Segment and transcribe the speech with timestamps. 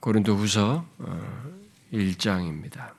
[0.00, 0.86] 고린도 후서
[1.92, 2.92] 1장입니다.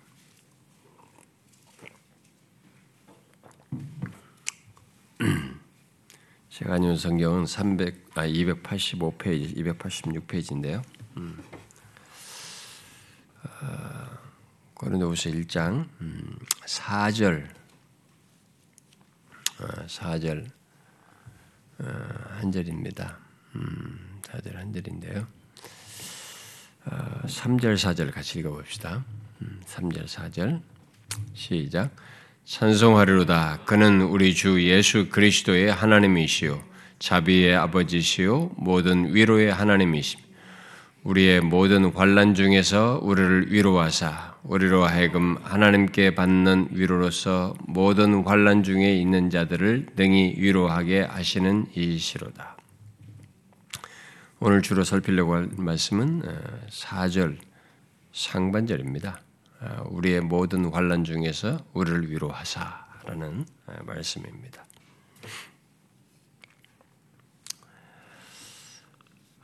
[6.50, 10.84] 제가 아는 성경은 300, 아, 285페이지, 286페이지인데요.
[11.16, 11.42] 음.
[13.44, 14.18] 어,
[14.74, 17.50] 고린도후서 1장 음, 4절,
[19.62, 20.52] 어, 4절
[21.80, 21.86] 어,
[22.32, 23.18] 한 절입니다.
[23.56, 25.39] 음, 4절 한 절인데요.
[26.92, 29.04] 어, 3절, 4절 같이 읽어봅시다.
[29.42, 30.62] 음, 3절, 4절
[31.34, 31.92] 시작.
[32.46, 33.60] 찬송하리로다.
[33.66, 36.64] 그는 우리 주 예수 그리스도의 하나님이시요
[36.98, 40.20] 자비의 아버지시요 모든 위로의 하나님이심.
[41.04, 49.30] 우리의 모든 환란 중에서 우리를 위로하사 우리로 하여금 하나님께 받는 위로로서 모든 환란 중에 있는
[49.30, 52.59] 자들을 능히 위로하게 하시는 이시로다.
[54.42, 56.22] 오늘 주로 살피려고 할 말씀은
[56.70, 57.42] 4절 어,
[58.14, 59.20] 상반절입니다.
[59.60, 64.64] 어, 우리의 모든 환란 중에서 우리를 위로하사라는 어, 말씀입니다.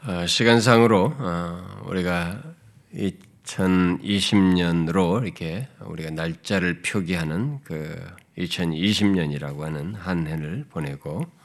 [0.08, 1.14] 어, 시간상으로
[1.88, 2.42] 우리가
[2.94, 8.02] 2020년으로 이렇게 우리가 날짜를 표기하는 그
[8.38, 11.45] 2020년이라고 하는 한 해를 보내고 이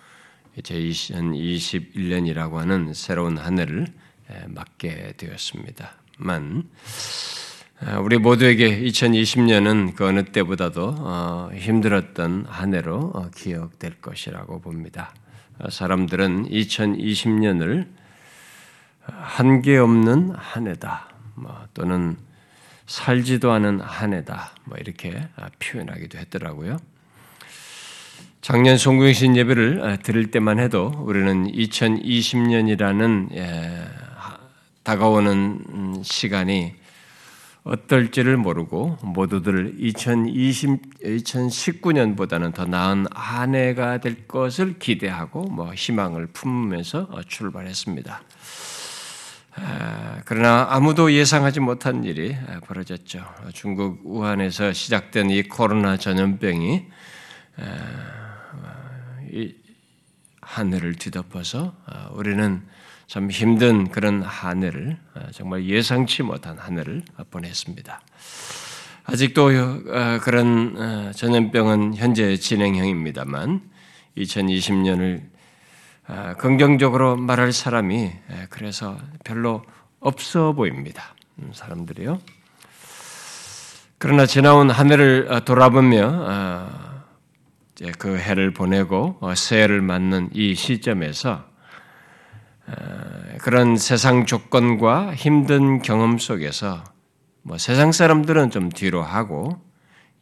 [0.62, 3.86] 제 2021년이라고 하는 새로운 한 해를
[4.48, 6.64] 맞게 되었습니다만
[7.82, 15.14] 아, 우리 모두에게 2020년은 그 어느 때보다도 어, 힘들었던 한 해로 어, 기억될 것이라고 봅니다.
[15.58, 17.88] 어, 사람들은 2020년을
[19.00, 22.18] 한계 없는 한 해다, 뭐 또는
[22.84, 26.76] 살지도 않은 한 해다, 뭐 이렇게 아, 표현하기도 했더라고요.
[28.40, 33.84] 작년 송구신 예배를 들을 때만 해도 우리는 2020년이라는 예,
[34.82, 36.74] 다가오는 음, 시간이
[37.64, 47.10] 어떨지를 모르고 모두들 2020, 2019년보다는 더 나은 한 해가 될 것을 기대하고 뭐 희망을 품으면서
[47.28, 48.22] 출발했습니다.
[50.24, 52.34] 그러나 아무도 예상하지 못한 일이
[52.64, 53.22] 벌어졌죠.
[53.52, 56.86] 중국 우한에서 시작된 이 코로나 전염병이
[60.40, 61.74] 하늘을 뒤덮어서
[62.12, 62.62] 우리는
[63.10, 67.02] 참 힘든 그런 한 해를 어, 정말 예상치 못한 한 해를
[67.32, 68.00] 보냈습니다.
[69.02, 73.62] 아직도 어, 그런 어, 전염병은 현재 진행형입니다만
[74.16, 75.22] 2020년을
[76.38, 78.12] 긍정적으로 말할 사람이
[78.48, 79.64] 그래서 별로
[79.98, 81.16] 없어 보입니다.
[81.40, 82.20] 음, 사람들이요.
[83.98, 86.89] 그러나 지나온 한 해를 돌아보며
[87.98, 91.44] 그 해를 보내고 새해를 맞는 이 시점에서
[93.38, 96.84] 그런 세상 조건과 힘든 경험 속에서
[97.42, 99.60] 뭐 세상 사람들은 좀 뒤로 하고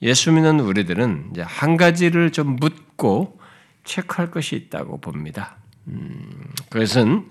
[0.03, 3.41] 예수 믿는 우리들은 이제 한 가지를 좀 묻고
[3.85, 5.57] 체크할 것이 있다고 봅니다.
[5.89, 7.27] 음, 그것은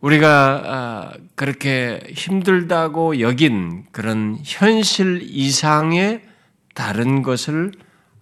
[0.00, 6.22] 우리가 아, 그렇게 힘들다고 여긴 그런 현실 이상의
[6.76, 7.72] 다른 것을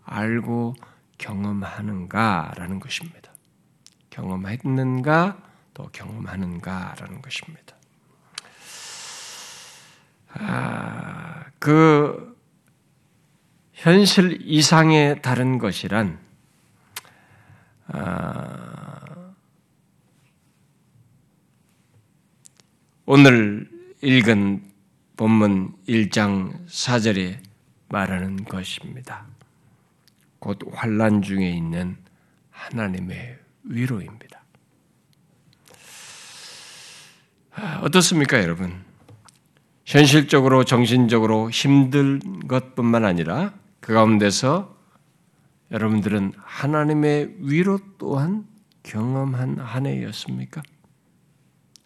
[0.04, 0.76] 알고
[1.18, 3.32] 경험하는가라는 것입니다.
[4.10, 5.42] 경험했는가
[5.74, 7.74] 또 경험하는가라는 것입니다.
[10.34, 12.38] 아, 그
[13.72, 16.20] 현실 이상의 다른 것이란
[17.88, 19.32] 아,
[23.04, 23.68] 오늘
[24.00, 24.62] 읽은
[25.16, 27.53] 본문 1장 4절에
[27.88, 29.26] 말하는 것입니다.
[30.38, 31.96] 곧 환란 중에 있는
[32.50, 34.42] 하나님의 위로입니다.
[37.82, 38.84] 어떻습니까, 여러분?
[39.84, 44.74] 현실적으로, 정신적으로 힘든 것뿐만 아니라 그 가운데서
[45.70, 48.46] 여러분들은 하나님의 위로 또한
[48.82, 50.62] 경험한 한 해였습니까?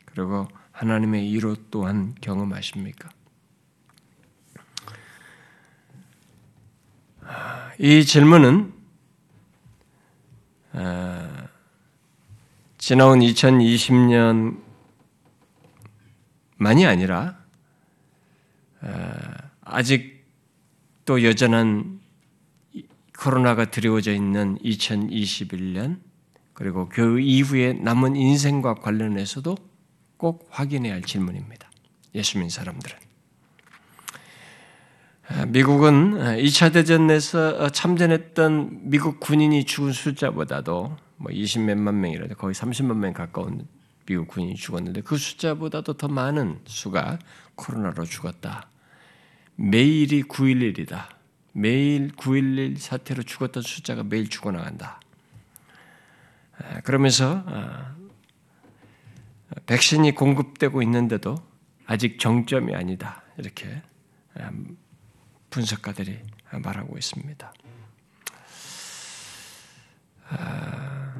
[0.04, 3.08] 그리고 하나님의 위로 또한 경험하십니까?
[7.78, 8.72] 이 질문은
[12.78, 14.56] 지나온 2020년만이
[16.86, 17.38] 아니라
[19.62, 22.00] 아직도 여전한
[23.18, 26.00] 코로나가 드리워져 있는 2021년
[26.54, 29.56] 그리고 그 이후에 남은 인생과 관련해서도
[30.16, 31.70] 꼭 확인해야 할 질문입니다.
[32.14, 33.07] 예수 믿는 사람들은.
[35.48, 43.66] 미국은 2차 대전에서 참전했던 미국 군인이 죽은 숫자보다도 뭐 20몇만 명이라도 거의 30만 명 가까운
[44.06, 47.18] 미국 군인이 죽었는데 그 숫자보다도 더 많은 수가
[47.56, 48.68] 코로나로 죽었다.
[49.56, 51.08] 매일이 9.11이다.
[51.52, 55.00] 매일 9.11 사태로 죽었던 숫자가 매일 죽어나간다.
[56.84, 57.94] 그러면서 아,
[59.66, 61.34] 백신이 공급되고 있는데도
[61.84, 63.22] 아직 정점이 아니다.
[63.36, 63.82] 이렇게
[65.50, 66.20] 분석가들이
[66.62, 67.52] 말하고 있습니다.
[70.30, 71.14] 아,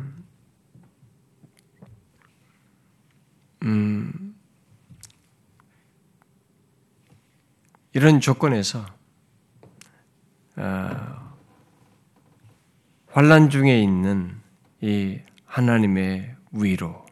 [3.63, 4.37] 음,
[7.93, 8.87] 이런 조건에서
[10.57, 11.35] 어,
[13.09, 14.41] 환란 중에 있는
[14.81, 17.07] 이 하나님의 위로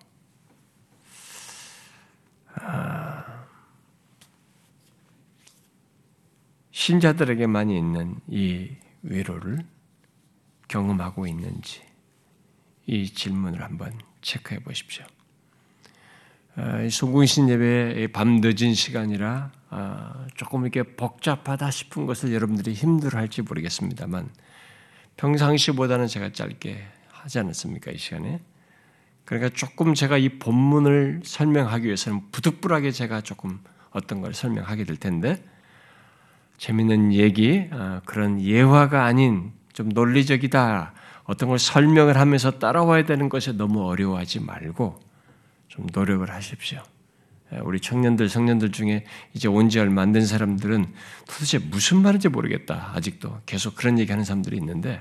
[2.54, 3.05] 아,
[6.76, 8.68] 신자들에게만 있는 이
[9.00, 9.64] 위로를
[10.68, 11.80] 경험하고 있는지
[12.84, 15.06] 이 질문을 한번 체크해 보십시오.
[16.54, 24.28] 아, 송궁신 예배 밤 늦은 시간이라 아, 조금 이렇게 복잡하다 싶은 것을 여러분들이 힘들어할지 모르겠습니다만
[25.16, 28.42] 평상시보다는 제가 짧게 하지 않았습니까 이 시간에?
[29.24, 33.60] 그러니까 조금 제가 이 본문을 설명하기 위해서는 부득불하게 제가 조금
[33.92, 35.42] 어떤 걸 설명하게 될 텐데
[36.58, 40.92] 재밌는 얘기 아, 그런 예화가 아닌 좀 논리적이다
[41.24, 45.00] 어떤 걸 설명을 하면서 따라와야 되는 것에 너무 어려워하지 말고
[45.68, 46.80] 좀 노력을 하십시오.
[47.52, 49.04] 예, 우리 청년들, 청년들 중에
[49.34, 50.86] 이제 온 지 얼마 안 된 사람들은
[51.28, 52.92] 도대체 무슨 말인지 모르겠다.
[52.94, 55.00] 아직도 계속 그런 얘기 하는 사람들이 있는데,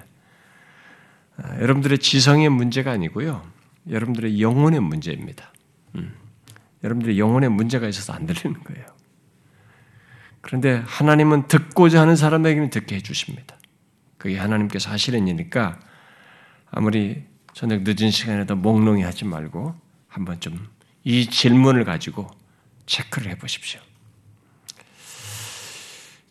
[1.38, 3.42] 아, 여러분들의 지성의 문제가 아니고요.
[3.90, 5.52] 여러분들의 영혼의 문제입니다.
[5.96, 6.14] 음.
[6.84, 8.86] 여러분들의 영혼의 문제가 있어서 안 들리는 거예요.
[10.46, 13.58] 그런데 하나님은 듣고자 하는 사람에게는 듣게 해주십니다.
[14.18, 15.80] 그게 하나님께서 하시는 일이니까
[16.70, 19.76] 아무리 저녁 늦은 시간에도 몽롱히 하지 말고
[20.08, 20.76] 한번 좀
[21.06, 22.30] 이 질문을 가지고
[22.88, 23.80] 체크를 해 보십시오.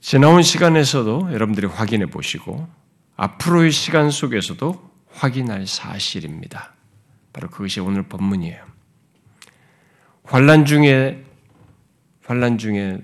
[0.01, 2.69] 지나온 시간에서도 여러분들이 확인해 보시고
[3.17, 6.75] 앞으로의 시간 속에서도 확인할 사실입니다.
[7.33, 8.63] 바로 그것이 오늘 본문이에요.
[10.25, 11.25] 환란 중에
[12.25, 12.99] 환란 중에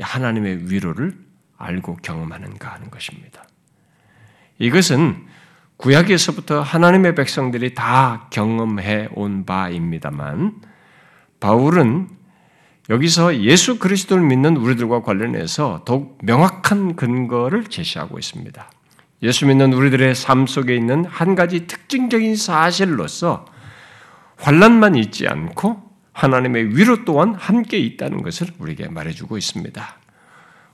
[0.00, 1.16] 하나님의 위로를
[1.56, 3.44] 알고 경험하는가 하는 것입니다.
[4.58, 5.26] 이것은
[5.76, 10.60] 구약에서부터 하나님의 백성들이 다 경험해 온 바입니다만
[11.40, 12.08] 바울은
[12.90, 18.70] 여기서 예수 그리스도를 믿는 우리들과 관련해서 더욱 명확한 근거를 제시하고 있습니다.
[19.22, 23.46] 예수 믿는 우리들의 삶 속에 있는 한 가지 특징적인 사실로서
[24.36, 29.96] 환란만 있지 않고 하나님의 위로 또한 함께 있다는 것을 우리에게 말해주고 있습니다.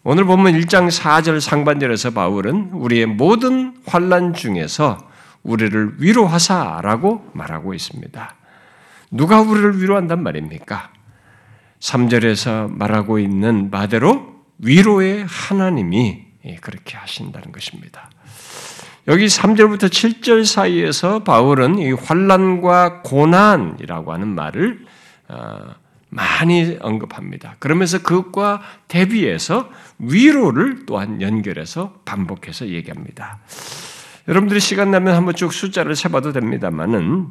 [0.03, 4.99] 오늘 보면 1장 4절 상반절에서 바울은 우리의 모든 환란 중에서
[5.43, 8.35] 우리를 위로하사라고 말하고 있습니다.
[9.11, 10.91] 누가 우리를 위로한단 말입니까?
[11.81, 16.27] 3절에서 말하고 있는 바대로 위로의 하나님이
[16.61, 18.11] 그렇게 하신다는 것입니다.
[19.09, 25.00] 여기 3절부터 7절 사이에서 바울은 이 환란과 고난이라고 하는 말을 어,
[26.11, 27.57] 많이 언급합니다.
[27.59, 33.39] 그러면서 그것과 대비해서 위로를 또한 연결해서 반복해서 얘기합니다.
[34.29, 37.29] 여러분들이 시간 나면 한번 쭉 숫자를 세봐도 됩니다만은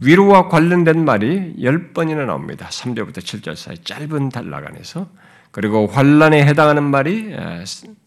[0.00, 2.66] 위로와 관련된 말이 10번이나 나옵니다.
[2.68, 5.08] 3절부터 7절 사이 짧은 단락 안에서
[5.50, 7.34] 그리고 환란에 해당하는 말이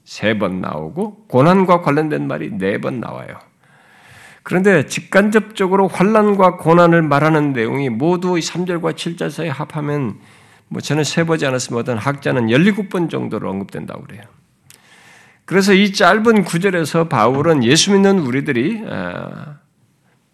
[0.05, 3.39] 3번 나오고 고난과 관련된 말이 4번 나와요.
[4.47, 10.19] 그런데 직간접적으로 환란과 고난을 말하는 내용이 모두 3절과 7절 사이에 합하면
[10.69, 14.21] 뭐 저는 세보지 않았으면 어떤 학자는 17번 정도로 언급된다고 그래요.
[15.43, 19.57] 그래서 이 짧은 구절에서 바울은 예수 믿는 우리들이 아,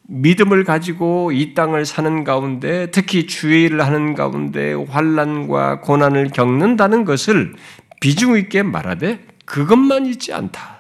[0.04, 7.56] 믿음을 가지고 이 땅을 사는 가운데 특히 주의를 하는 가운데 환란과 고난을 겪는다는 것을
[8.00, 10.73] 비중 있게 말하되 그것만 있지 않다.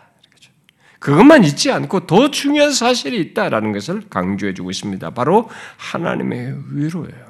[1.03, 5.09] 그것만 있지 않고 더 중요한 사실이 있다라는 것을 강조해 주고 있습니다.
[5.09, 7.25] 바로 하나님의 위로예요.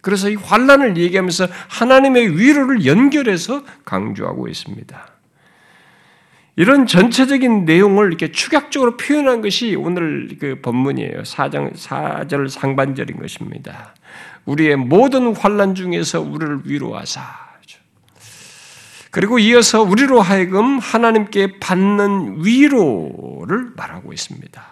[0.00, 5.08] 그래서 이 환란을 얘기하면서 하나님의 위로를 연결해서 강조하고 있습니다.
[6.56, 11.22] 이런 전체적인 내용을 이렇게 축약적으로 표현한 것이 오늘 그 본문이에요.
[11.22, 13.94] 4장 4절 상반절인 것입니다.
[14.44, 17.47] 우리의 모든 환란 중에서 우리를 위로하사
[19.18, 24.62] 그리고 이어서 우리로 하여금 하나님께 받는 위로를 말하고 있습니다.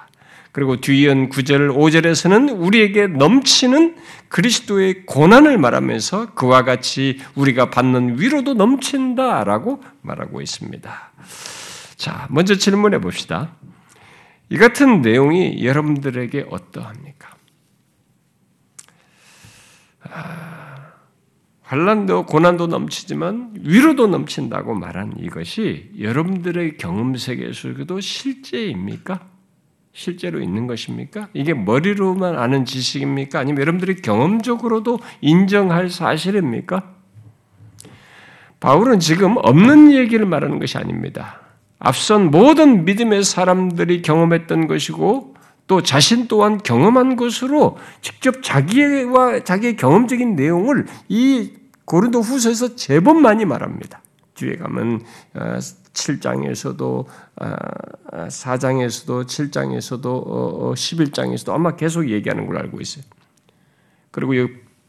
[0.52, 3.96] 그리고 뒤이은 9절, 5절에서는 우리에게 넘치는
[4.28, 11.10] 그리스도의 고난을 말하면서 그와 같이 우리가 받는 위로도 넘친다라고 말하고 있습니다.
[11.96, 13.50] 자, 먼저 질문해 봅시다.
[14.48, 17.30] 이 같은 내용이 여러분들에게 어떠합니까?
[21.66, 29.20] 환란도 고난도 넘치지만 위로도 넘친다고 말한 이것이 여러분들의 경험 세계에서도 실제입니까?
[29.92, 31.28] 실제로 있는 것입니까?
[31.32, 33.40] 이게 머리로만 아는 지식입니까?
[33.40, 36.94] 아니면 여러분들이 경험적으로도 인정할 사실입니까?
[38.60, 41.40] 바울은 지금 없는 얘기를 말하는 것이 아닙니다.
[41.80, 45.35] 앞선 모든 믿음의 사람들이 경험했던 것이고
[45.66, 51.52] 또 자신 또한 경험한 것으로 직접 자기와 자기의 경험적인 내용을 이
[51.84, 54.02] 고린도 후서에서 제법 많이 말합니다.
[54.34, 55.02] 뒤에 가면
[55.34, 63.04] 7장에서도 어, 4장에서도 어, 7장에서도 11장에서도 어, 아마 계속 얘기하는 걸 알고 있어요.
[64.10, 64.32] 그리고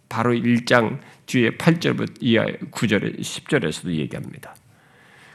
[0.10, 4.56] 바로 1장 뒤에 8절부터 이하 9절에 10절에서도 얘기합니다.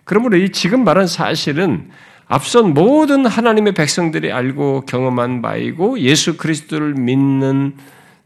[0.04, 1.90] 그러므로 이 지금 말한 사실은
[2.32, 7.76] 앞선 모든 하나님의 백성들이 알고 경험한 바이고 예수 그리스도를 믿는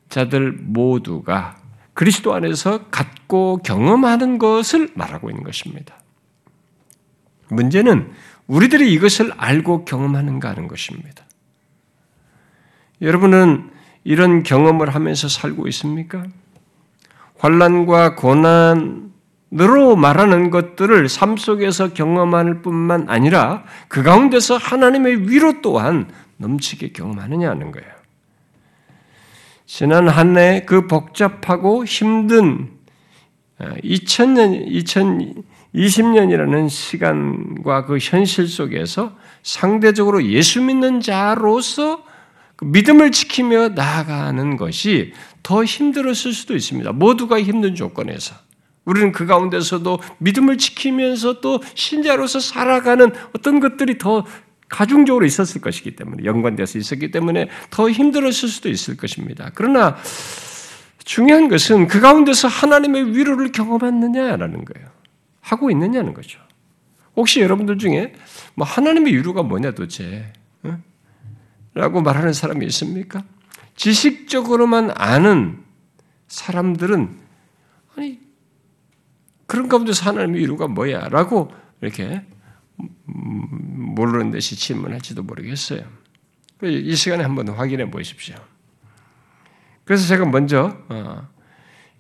[0.08, 1.56] 자들 모두가
[1.92, 5.96] 그리스도 안에서 갖고 경험하는 것을 말하고 있는 것입니다.
[7.48, 8.12] 문제는
[8.46, 11.24] 우리들이 이것을 알고 경험하는가 하는 것입니다.
[13.02, 13.70] 여러분은
[14.04, 16.22] 이런 경험을 하면서 살고 있습니까?
[17.38, 19.05] 환란과 고난
[19.48, 27.72] 너로 말하는 것들을 삶 속에서 경험할 뿐만 아니라 그 가운데서 하나님의 위로 또한 넘치게 경험하느냐는
[27.72, 27.88] 거예요.
[29.66, 32.70] 지난 한 해 그 복잡하고 힘든
[33.58, 42.04] 2000년, 2020년이라는 시간과 그 현실 속에서 상대적으로 예수 믿는 자로서
[42.56, 45.12] 그 믿음을 지키며 나아가는 것이
[45.42, 46.92] 더 힘들었을 수도 있습니다.
[46.92, 48.45] 모두가 힘든 조건에서.
[48.86, 54.24] 우리는 그 가운데서도 믿음을 지키면서 또 신자로서 살아가는 어떤 것들이 더
[54.68, 59.50] 가중적으로 있었을 것이기 때문에 연관돼서 있었기 때문에 더 힘들었을 수도 있을 것입니다.
[59.54, 59.96] 그러나
[61.04, 64.88] 중요한 것은 그 가운데서 하나님의 위로를 경험했느냐라는 거예요.
[65.40, 66.40] 하고 있느냐는 거죠.
[67.14, 68.14] 혹시 여러분들 중에
[68.54, 70.32] 뭐 하나님의 위로가 뭐냐 도대체
[70.64, 70.82] 응?
[71.74, 73.22] 라고 말하는 사람이 있습니까?
[73.76, 75.62] 지식적으로만 아는
[76.28, 77.16] 사람들은
[77.96, 78.25] 아니
[79.46, 81.08] 그런 가운데서 하나님의 이유가 뭐야?
[81.08, 82.22] 라고 이렇게
[83.04, 85.82] 모르는 듯이 질문할지도 모르겠어요.
[86.62, 88.36] 이 시간에 한번 확인해 보십시오.
[89.84, 91.28] 그래서 제가 먼저 어,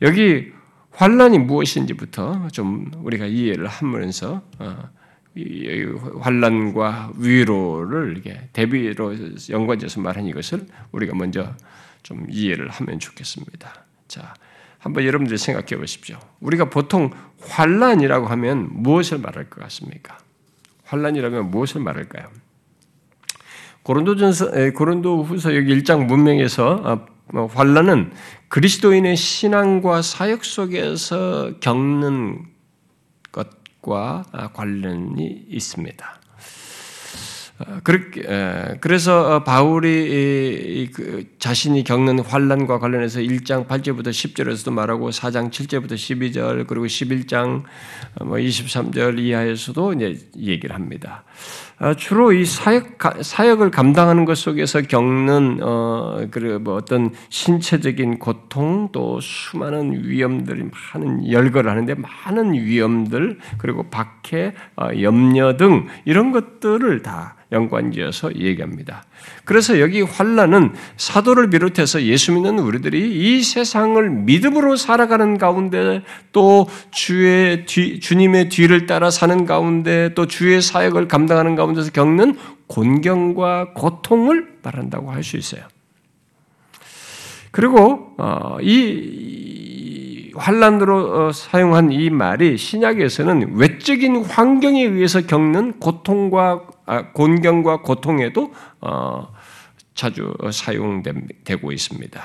[0.02, 0.52] 여기
[0.90, 4.90] 환란이 무엇인지부터 좀 우리가 이해를 하면서 어,
[6.20, 9.14] 환란과 위로를 이렇게 대비로
[9.50, 11.54] 연관해서 말한 이것을 우리가 먼저
[12.02, 13.84] 좀 이해를 하면 좋겠습니다.
[14.08, 14.34] 자,
[14.86, 16.16] 한번 여러분들 생각해 보십시오.
[16.40, 17.10] 우리가 보통
[17.42, 20.16] 환란이라고 하면 무엇을 말할 것 같습니까?
[20.84, 22.28] 환란이라면 무엇을 말할까요?
[23.82, 28.12] 고린도전서 고린도후서 여기 1장 문명에서 아, 뭐 환란은
[28.48, 32.46] 그리스도인의 신앙과 사역 속에서 겪는
[33.32, 36.20] 것과 아, 관련이 있습니다.
[37.58, 37.78] 어,
[38.80, 46.66] 그래서 어, 바울이 그 자신이 겪는 환란과 관련해서 1장 8절부터 10절에서도 말하고 4장 7절부터 12절
[46.66, 47.62] 그리고 11장
[48.18, 51.24] 23절 어, 뭐 이하에서도 이제 얘기를 합니다.
[51.98, 60.70] 주로 이 사역 사역을 감당하는 것 속에서 겪는 어그뭐 어떤 신체적인 고통 또 수많은 위험들이
[60.94, 64.54] 많은 열거를 하는데 많은 위험들 그리고 박해
[65.00, 69.04] 염려 등 이런 것들을 다 연관지어서 얘기합니다.
[69.44, 77.64] 그래서 여기 환란은 사도를 비롯해서 예수 믿는 우리들이 이 세상을 믿음으로 살아가는 가운데 또 주의
[77.66, 85.12] 뒤, 주님의 뒤를 따라 사는 가운데 또 주의 사역을 감당하는 가운데서 겪는 곤경과 고통을 말한다고
[85.12, 85.62] 할 수 있어요.
[87.50, 96.75] 그리고 어, 이 환란으로 어, 사용한 이 말이 신약에서는 외적인 환경에 의해서 겪는 고통과 아,
[97.12, 99.28] 곤경과 고통에도 어,
[99.94, 102.22] 자주 사용되고 있습니다.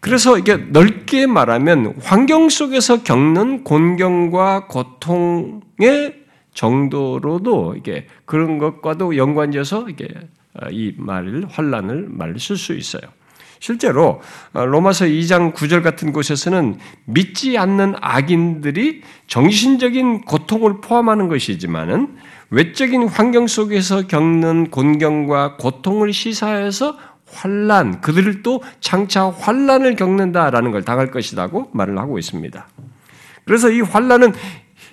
[0.00, 10.08] 그래서 이게 넓게 말하면 환경 속에서 겪는 곤경과 고통의 정도로도 이게 그런 것과도 연관지어서 이게
[10.54, 13.02] 어, 이 말을 환란을 말 쓸 수 있어요.
[13.58, 14.20] 실제로
[14.52, 22.16] 어, 로마서 2장 9절 같은 곳에서는 믿지 않는 악인들이 정신적인 고통을 포함하는 것이지만은
[22.50, 26.96] 외적인 환경 속에서 겪는 곤경과 고통을 시사해서
[27.28, 32.68] 환란, 그들도 장차 환란을 겪는다라는 걸 당할 것이라고 말을 하고 있습니다.
[33.44, 34.32] 그래서 이 환란은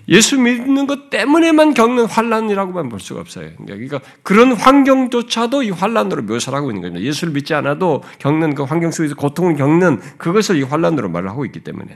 [0.10, 3.52] 예수 믿는 것 때문에만 겪는 환란이라고만 볼 수가 없어요.
[3.66, 7.06] 그러니까 그런 환경조차도 이 환란으로 묘사를 하고 있는 겁니다.
[7.06, 11.62] 예수를 믿지 않아도 겪는 그 환경 속에서 고통을 겪는 그것을 이 환란으로 말을 하고 있기
[11.62, 11.96] 때문에.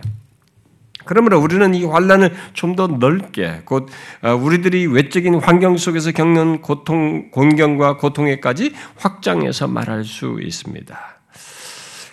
[1.07, 3.89] 그러므로 우리는 이 환란을 좀 더 넓게 곧
[4.21, 10.97] 어, 우리들이 외적인 환경 속에서 겪는 고통, 곤경과 고통에까지 확장해서 말할 수 있습니다.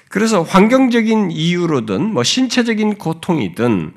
[0.09, 3.93] 그래서 환경적인 이유로든 뭐 신체적인 고통이든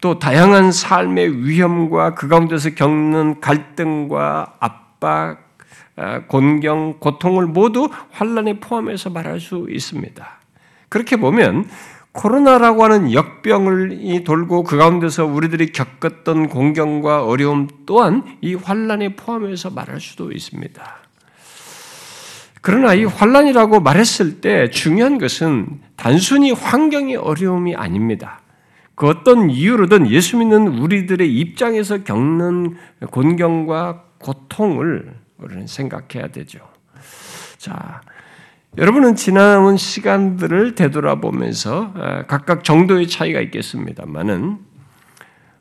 [0.00, 5.38] 또 다양한 삶의 위험과 그 가운데서 겪는 갈등과 압박,
[5.96, 10.28] 어, 곤경, 고통을 모두 환란에 포함해서 말할 수 있습니다.
[10.88, 11.68] 그렇게 보면
[12.12, 20.00] 코로나라고 하는 역병을 돌고 그 가운데서 우리들이 겪었던 공경과 어려움 또한 이 환란에 포함해서 말할
[20.00, 20.96] 수도 있습니다.
[22.62, 28.40] 그러나 이 환란이라고 말했을 때 중요한 것은 단순히 환경의 어려움이 아닙니다.
[28.94, 32.76] 그 어떤 이유로든 예수 믿는 우리들의 입장에서 겪는
[33.10, 36.58] 곤경과 고통을 우리는 생각해야 되죠.
[37.56, 38.02] 자,
[38.78, 41.92] 여러분은 지나온 시간들을 되돌아보면서
[42.28, 44.58] 각각 정도의 차이가 있겠습니다만은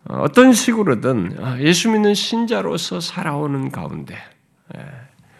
[0.05, 4.15] 어, 어떤 식으로든 아, 예수 믿는 신자로서 살아오는 가운데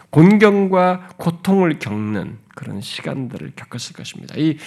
[0.10, 4.34] 곤경과 고통을 겪는 그런 시간들을 겪었을 것입니다.
[4.38, 4.58] 이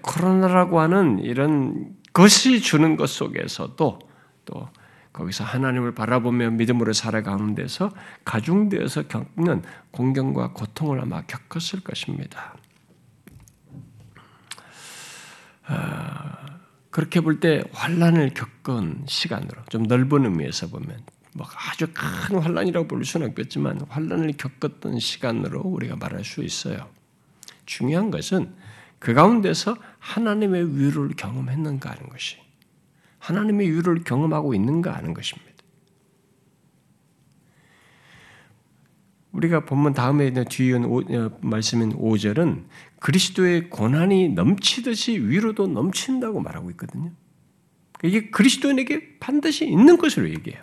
[0.00, 3.98] 코로나라고 하는 이런 것이 주는 것 속에서도
[4.46, 4.68] 또
[5.14, 7.90] 거기서 하나님을 바라보며 믿음으로 살아가는 데서
[8.24, 12.54] 가중되어서 겪는 공경과 고통을 아마 겪었을 것입니다.
[15.66, 16.58] 아,
[16.90, 21.02] 그렇게 볼 때 환란을 겪은 시간으로 좀 넓은 의미에서 보면
[21.34, 26.88] 뭐 아주 큰 환란이라고 볼 수는 없겠지만 환란을 겪었던 시간으로 우리가 말할 수 있어요.
[27.66, 28.54] 중요한 것은
[28.98, 32.43] 그 가운데서 하나님의 위로를 경험했는가 하는 것이
[33.24, 35.54] 하나님의 유를 경험하고 있는가 하는 것입니다.
[39.32, 42.64] 우리가 본문 다음에 뒤에 어, 말씀인 5절은
[43.00, 47.12] 그리스도의 고난이 넘치듯이 위로도 넘친다고 말하고 있거든요.
[48.02, 50.62] 이게 그리스도인에게 반드시 있는 것으로 얘기해요.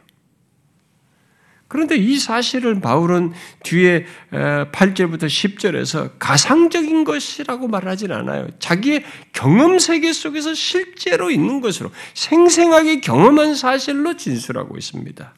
[1.72, 3.32] 그런데 이 사실을 바울은
[3.64, 8.50] 뒤에 8절부터 10절에서 가상적인 것이라고 말하진 않아요.
[8.60, 15.34] 자기의 경험 세계 속에서 실제로 있는 것으로 생생하게 경험한 사실로 진술하고 있습니다.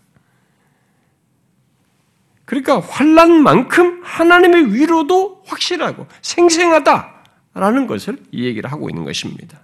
[2.46, 9.60] 그러니까 환란만큼 하나님의 위로도 확실하고 생생하다라는 것을 이 얘기를 하고 있는 것입니다.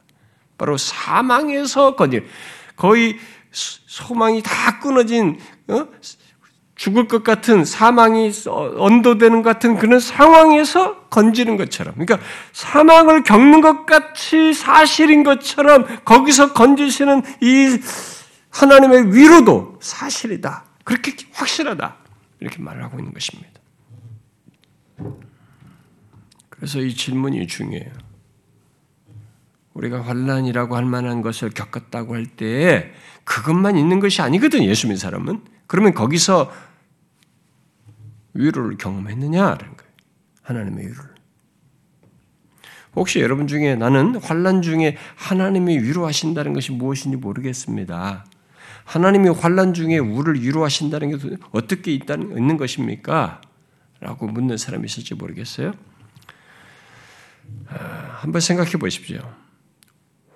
[0.56, 1.96] 바로 사망에서
[2.76, 3.18] 거의
[3.50, 5.88] 소망이 다 끊어진 어?
[6.80, 14.54] 죽을 것 같은 사망이 언도되는 같은 그런 상황에서 건지는 것처럼, 그러니까 사망을 겪는 것 같이
[14.54, 17.82] 사실인 것처럼 거기서 건지시는 이
[18.52, 20.64] 하나님의 위로도 사실이다.
[20.86, 21.98] 그렇게 확실하다.
[22.40, 23.60] 이렇게 말을 하고 있는 것입니다.
[26.48, 27.92] 그래서 이 질문이 중요해요.
[29.74, 32.94] 우리가 환란이라고 할 만한 것을 겪었다고 할때
[33.26, 35.42] 그것만 있는 것이 아니거든 예수 믿는 사람은.
[35.68, 36.69] 그러면 거기서
[38.40, 39.92] 위로를 경험했느냐라는 거예요.
[40.42, 41.10] 하나님의 위로를.
[42.96, 48.26] 혹시 여러분 중에 나는 환란 중에 하나님이 위로하신다는 것이 무엇인지 모르겠습니다.
[48.86, 53.42] 하나님이 환란 중에 우리를 위로하신다는 게 어떻게 있다는, 있는 것입니까?
[54.00, 55.74] 라고 묻는 사람이 있을지 모르겠어요.
[57.68, 57.76] 아,
[58.22, 59.20] 한번 생각해 보십시오.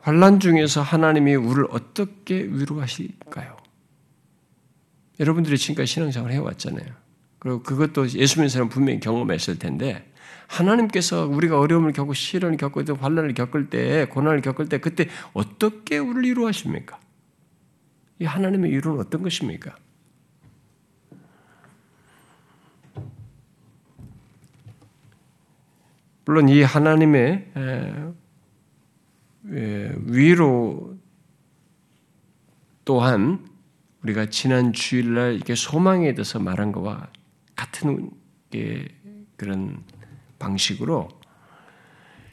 [0.01, 3.57] 환란 중에서 하나님이 우리를 어떻게 위로하실까요?
[5.19, 7.02] 여러분들이 지금까지 신앙생활을 해왔잖아요.
[7.43, 10.09] 그리고 그것도 예수 믿는 사람 분명히 경험했을 텐데
[10.47, 16.23] 하나님께서 우리가 어려움을 겪고 시련을 겪고 환란을 겪을 때 고난을 겪을 때 그때 어떻게 우리를
[16.29, 16.97] 위로하십니까?
[18.19, 19.75] 이 하나님의 위로는 어떤 것입니까?
[26.25, 27.51] 물론 이 하나님의
[30.05, 30.97] 위로
[32.85, 33.45] 또한
[34.03, 37.11] 우리가 지난 주일날 이렇게 소망에 대해서 말한 것과
[37.63, 38.11] 같은
[39.37, 39.83] 그런
[40.37, 41.09] 방식으로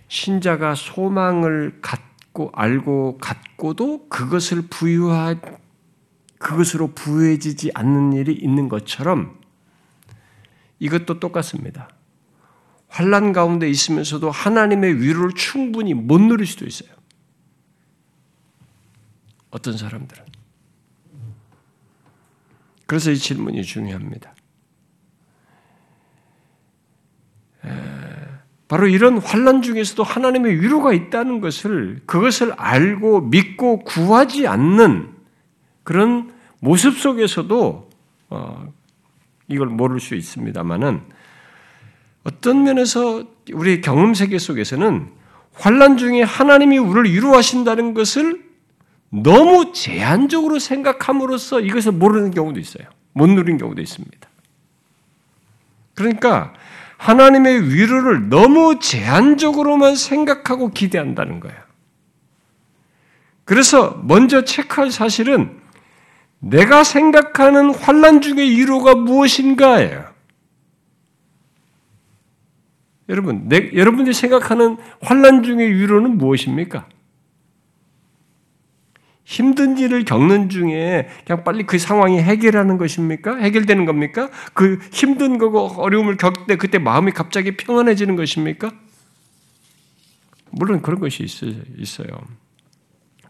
[0.09, 5.37] 신자가 소망을 갖고 알고 갖고도 그것을 부유하
[6.39, 9.39] 그것으로 부유해지지 않는 일이 있는 것처럼
[10.79, 11.91] 이것도 똑같습니다.
[12.89, 16.91] 환란 가운데 있으면서도 하나님의 위로를 충분히 못 누릴 수도 있어요.
[19.51, 20.25] 어떤 사람들은.
[22.87, 24.35] 그래서 이 질문이 중요합니다.
[28.69, 35.09] 바로 이런 환란 중에서도 하나님의 위로가 있다는 것을 그것을 알고 믿고 구하지 않는
[35.83, 37.91] 그런 모습 속에서도
[38.29, 38.73] 어,
[39.49, 41.01] 이걸 모를 수 있습니다만은
[42.23, 45.11] 어떤 면에서 우리 경험 세계 속에서는
[45.55, 48.45] 환란 중에 하나님이 우리를 위로하신다는 것을
[49.11, 52.87] 너무 제한적으로 생각함으로써 이것을 모르는 경우도 있어요.
[53.13, 54.29] 못 누린 경우도 있습니다.
[55.95, 56.55] 그러니까
[57.01, 61.57] 하나님의 위로를 너무 제한적으로만 생각하고 기대한다는 거예요.
[63.45, 65.59] 그래서 먼저 체크할 사실은
[66.41, 70.11] 내가 생각하는 환란 중의 위로가 무엇인가예요.
[73.09, 76.87] 여러분, 내, 여러분들이 생각하는 환란 중의 위로는 무엇입니까?
[79.31, 83.37] 힘든 일을 겪는 중에 그냥 빨리 그 상황이 해결하는 것입니까?
[83.37, 84.29] 해결되는 겁니까?
[84.55, 88.73] 그 힘든 거고 어려움을 겪을 때 그때 마음이 갑자기 평안해지는 것입니까?
[90.51, 92.09] 물론 그런 것이 있어요.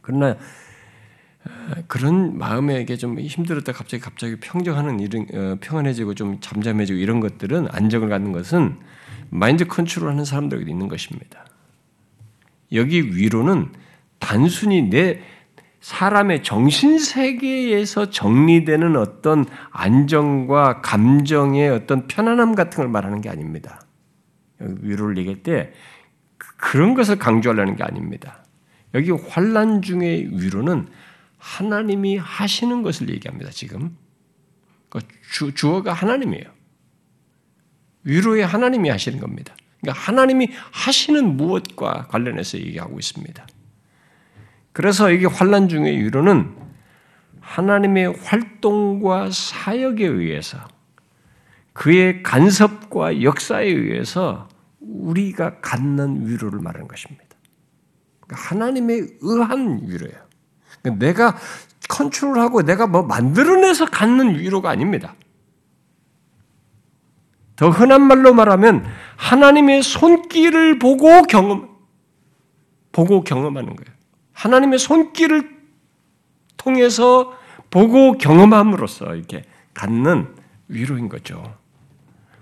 [0.01, 0.39] 그러나
[1.87, 8.09] 그런 마음에게 좀 힘들었다 갑자기 갑자기 평정하는 이런 어, 평안해지고 좀 잠잠해지고 이런 것들은 안정을
[8.09, 8.79] 갖는 것은
[9.29, 11.45] 마인드 컨트롤하는 사람들에게 있는 것입니다.
[12.73, 13.69] 여기 위로는
[14.19, 15.21] 단순히 내
[15.81, 23.81] 사람의 정신 세계에서 정리되는 어떤 안정과 감정의 어떤 편안함 같은 걸 말하는 게 아닙니다.
[24.59, 25.73] 위로를 얘기할 때
[26.57, 28.45] 그런 것을 강조하려는 게 아닙니다.
[28.95, 30.88] 여기 환란 중의 위로는
[31.38, 33.51] 하나님이 하시는 것을 얘기합니다.
[33.51, 33.97] 지금
[34.90, 36.45] 그러니까 주, 주어가 하나님이에요.
[38.05, 39.55] 위로의 하나님이 하시는 겁니다.
[39.81, 43.47] 그러니까 하나님이 하시는 무엇과 관련해서 얘기하고 있습니다.
[44.73, 46.55] 그래서 이게 환란 중의 위로는
[47.41, 50.59] 하나님의 활동과 사역에 의해서
[51.73, 54.49] 그의 간섭과 역사에 의해서
[54.81, 57.25] 우리가 갖는 위로를 말하는 것입니다.
[58.21, 60.17] 그러니까 하나님의 의한 위로예요.
[60.83, 61.37] 그러니까 내가
[61.89, 65.15] 컨트롤하고 내가 뭐 만들어내서 갖는 위로가 아닙니다.
[67.57, 71.69] 더 흔한 말로 말하면 하나님의 손길을 보고 경험,
[72.93, 74.00] 보고 경험하는 거예요.
[74.40, 75.50] 하나님의 손길을
[76.57, 77.37] 통해서
[77.68, 80.29] 보고 경험함으로써 이렇게 갖는
[80.68, 81.55] 위로인 거죠.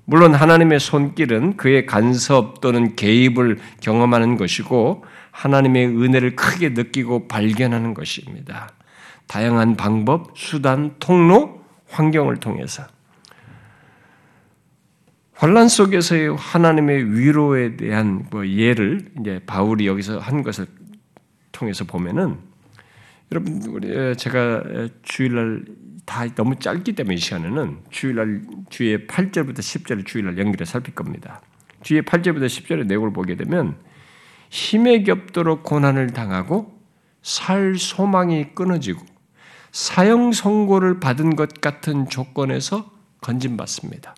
[0.04, 8.70] 물론 하나님의 손길은 그의 간섭 또는 개입을 경험하는 것이고 하나님의 은혜를 크게 느끼고 발견하는 것입니다.
[9.26, 12.84] 다양한 방법, 수단, 통로, 환경을 통해서
[15.34, 20.66] 환란 속에서의 하나님의 위로에 대한 뭐 예를 이제 바울이 여기서 한 것을
[21.58, 22.38] 통해서 보면은
[23.32, 24.62] 여러분 우리 제가
[25.02, 25.64] 주일날
[26.06, 31.42] 다 너무 짧기 때문에 이 시간에는 주일날 주의 8절부터 10절을 주일날 연결해 살필 겁니다.
[31.82, 33.76] 주의 8절부터 10절의 내용을 보게 되면
[34.50, 36.78] 힘에 겹도록 고난을 당하고
[37.22, 39.04] 살 소망이 끊어지고
[39.72, 42.90] 사형 선고를 받은 것 같은 조건에서
[43.20, 44.14] 건진받습니다.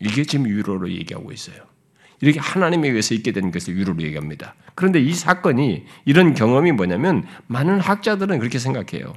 [0.00, 1.73] 이게 지금 위로로 얘기하고 있어요.
[2.20, 4.54] 이렇게 하나님에 의해서 있게 된 것을 위로로 얘기합니다.
[4.74, 9.14] 그런데 이 사건이 이런 경험이 뭐냐면 많은 학자들은 그렇게 생각해요.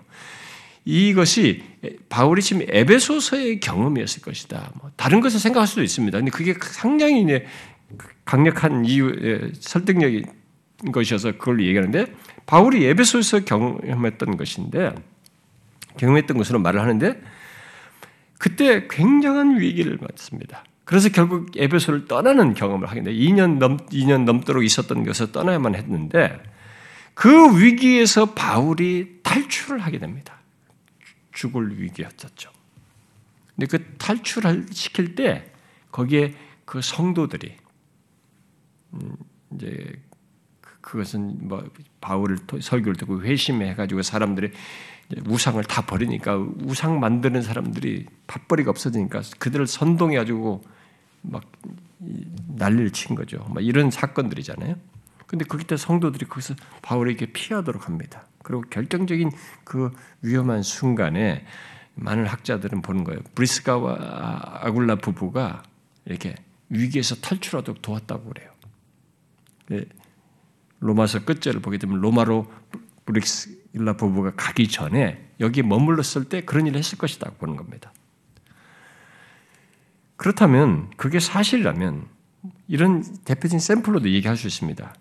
[0.86, 1.64] 이것이
[2.08, 4.72] 바울이 지금 에베소서의 경험이었을 것이다.
[4.82, 6.18] 뭐 다른 것을 생각할 수도 있습니다.
[6.18, 7.46] 근데 그게 상당히 이제
[8.24, 10.26] 강력한 이유, 설득력인
[10.92, 12.06] 것이어서 그걸 얘기하는데
[12.46, 14.96] 바울이 에베소에서 경험했던 것인데
[15.98, 17.22] 경험했던 것으로 말을 하는데
[18.38, 20.64] 그때 굉장한 위기를 맞습니다.
[20.88, 23.14] 그래서 결국 에베소를 떠나는 경험을 하게 돼.
[23.14, 26.42] 2년 넘 2년 넘도록 있었던 것을 떠나야만 했는데
[27.14, 30.40] 그 위기에서 바울이 탈출을 하게 됩니다.
[31.34, 32.52] 죽을 위기였었죠.
[33.54, 35.52] 근데 그 탈출을 시킬 때
[35.92, 37.58] 거기에 그 성도들이
[38.94, 39.18] 음,
[39.56, 40.02] 이제
[40.62, 41.70] 그, 그것은 뭐
[42.00, 44.52] 바울을 설교를 듣고 회심해 가지고 사람들이
[45.26, 50.62] 우상을 다 버리니까 우상 만드는 사람들이 밥벌이가 없어지니까 그들을 선동해 가지고
[51.22, 51.44] 막
[52.48, 53.46] 난리를 친 거죠.
[53.54, 54.76] 막 이런 사건들이잖아요.
[55.26, 58.26] 근데 그때 성도들이 거기서 바울에게 피하도록 합니다.
[58.44, 59.32] 그리고 결정적인
[59.66, 61.46] 그 위험한 순간에
[61.96, 63.20] 많은 학자들은 보는 거예요.
[63.36, 65.64] 브리스가와 아굴라 부부가
[66.06, 66.36] 이렇게
[66.70, 68.52] 위기에서 탈출하도록 도왔다고 그래요.
[69.68, 69.84] 네.
[70.80, 72.50] 로마서 끝절을 보게 되면 로마로
[73.06, 77.92] 브리스일라 부부가 가기 전에 여기 머물렀을 때 그런 일을 했을 것이다 보는 겁니다.
[80.18, 82.06] 그렇다면 그게 사실이라면
[82.68, 84.94] 이런 대표적인 샘플로도 얘기할 수 있습니다.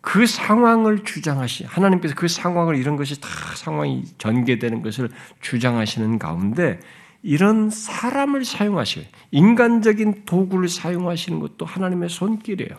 [0.00, 6.78] 그 상황을 주장하시 하나님께서 그 상황을 이런 것이 다 상황이 전개되는 것을 주장하시는 가운데
[7.22, 12.76] 이런 사람을 사용하시고 인간적인 도구를 사용하시는 것도 하나님의 손길이에요.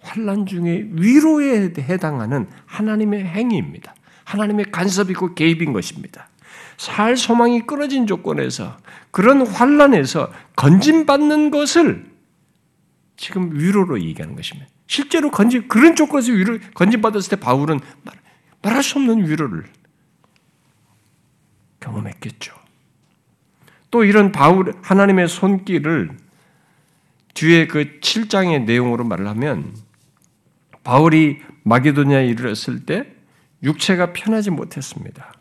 [0.00, 3.94] 환란 중에 위로에 해당하는 하나님의 행위입니다.
[4.24, 6.28] 하나님의 간섭이고 개입인 것입니다.
[6.78, 8.78] 살 소망이 끊어진 조건에서
[9.10, 12.10] 그런 환란에서 건진받는 것을
[13.18, 14.70] 지금 위로로 얘기하는 것입니다.
[14.86, 18.16] 실제로 건진 그런 조건에서 위로 건진 받았을 때 바울은 말
[18.62, 19.64] 할 수 없는 위로를
[21.80, 22.54] 경험했겠죠.
[23.90, 26.16] 또 이런 바울 하나님의 손길을
[27.34, 29.74] 뒤에 그 7장의 내용으로 말을 하면
[30.82, 33.14] 바울이 마게도냐에 이르렀을 때
[33.62, 35.32] 육체가 편하지 못했습니다.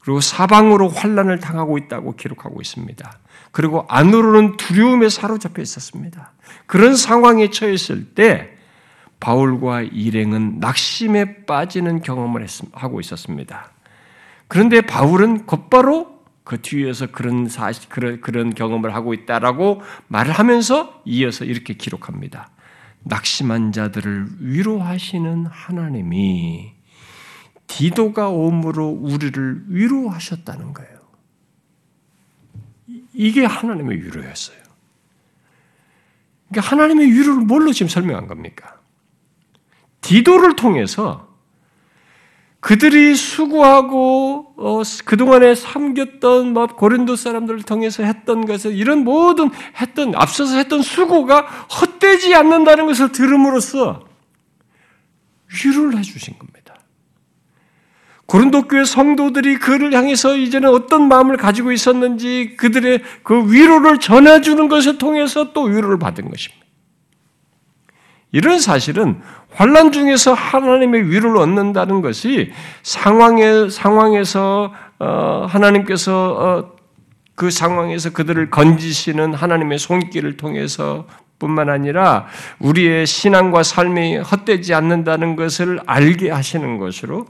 [0.00, 3.18] 그리고 사방으로 환란을 당하고 있다고 기록하고 있습니다.
[3.52, 6.32] 그리고 안으로는 두려움에 사로잡혀 있었습니다.
[6.66, 8.56] 그런 상황에 처했을 때
[9.20, 13.70] 바울과 일행은 낙심에 빠지는 경험을 하고 있었습니다.
[14.48, 21.44] 그런데 바울은 곧바로 그 뒤에서 그런 사실, 그런, 그런 경험을 하고 있다라고 말을 하면서 이어서
[21.44, 22.50] 이렇게 기록합니다.
[23.04, 26.79] 낙심한 자들을 위로하시는 하나님이
[27.70, 30.98] 디도가 옴으로 우리를 위로하셨다는 거예요.
[33.14, 34.58] 이게 하나님의 위로였어요.
[36.48, 38.80] 그러니까 하나님의 위로를 뭘로 지금 설명한 겁니까?
[40.00, 41.28] 디도를 통해서
[42.58, 50.56] 그들이 수고하고 어, 그동안에 삼겼던 뭐 고린도 사람들을 통해서 했던 것을 이런 모든 했던 앞서서
[50.56, 54.04] 했던 수고가 헛되지 않는다는 것을 들음으로써
[55.64, 56.59] 위로를 해주신 겁니다.
[58.30, 64.98] 고린도 교회 성도들이 그를 향해서 이제는 어떤 마음을 가지고 있었는지 그들의 그 위로를 전해주는 것을
[64.98, 66.64] 통해서 또 위로를 받은 것입니다.
[68.30, 69.20] 이런 사실은
[69.52, 72.52] 환란 중에서 하나님의 위로를 얻는다는 것이
[72.84, 76.72] 상황에 상황에서 어, 하나님께서 어,
[77.34, 81.04] 그 상황에서 그들을 건지시는 하나님의 손길을 통해서
[81.40, 82.26] 뿐만 아니라
[82.60, 87.26] 우리의 신앙과 삶이 헛되지 않는다는 것을 알게 하시는 것으로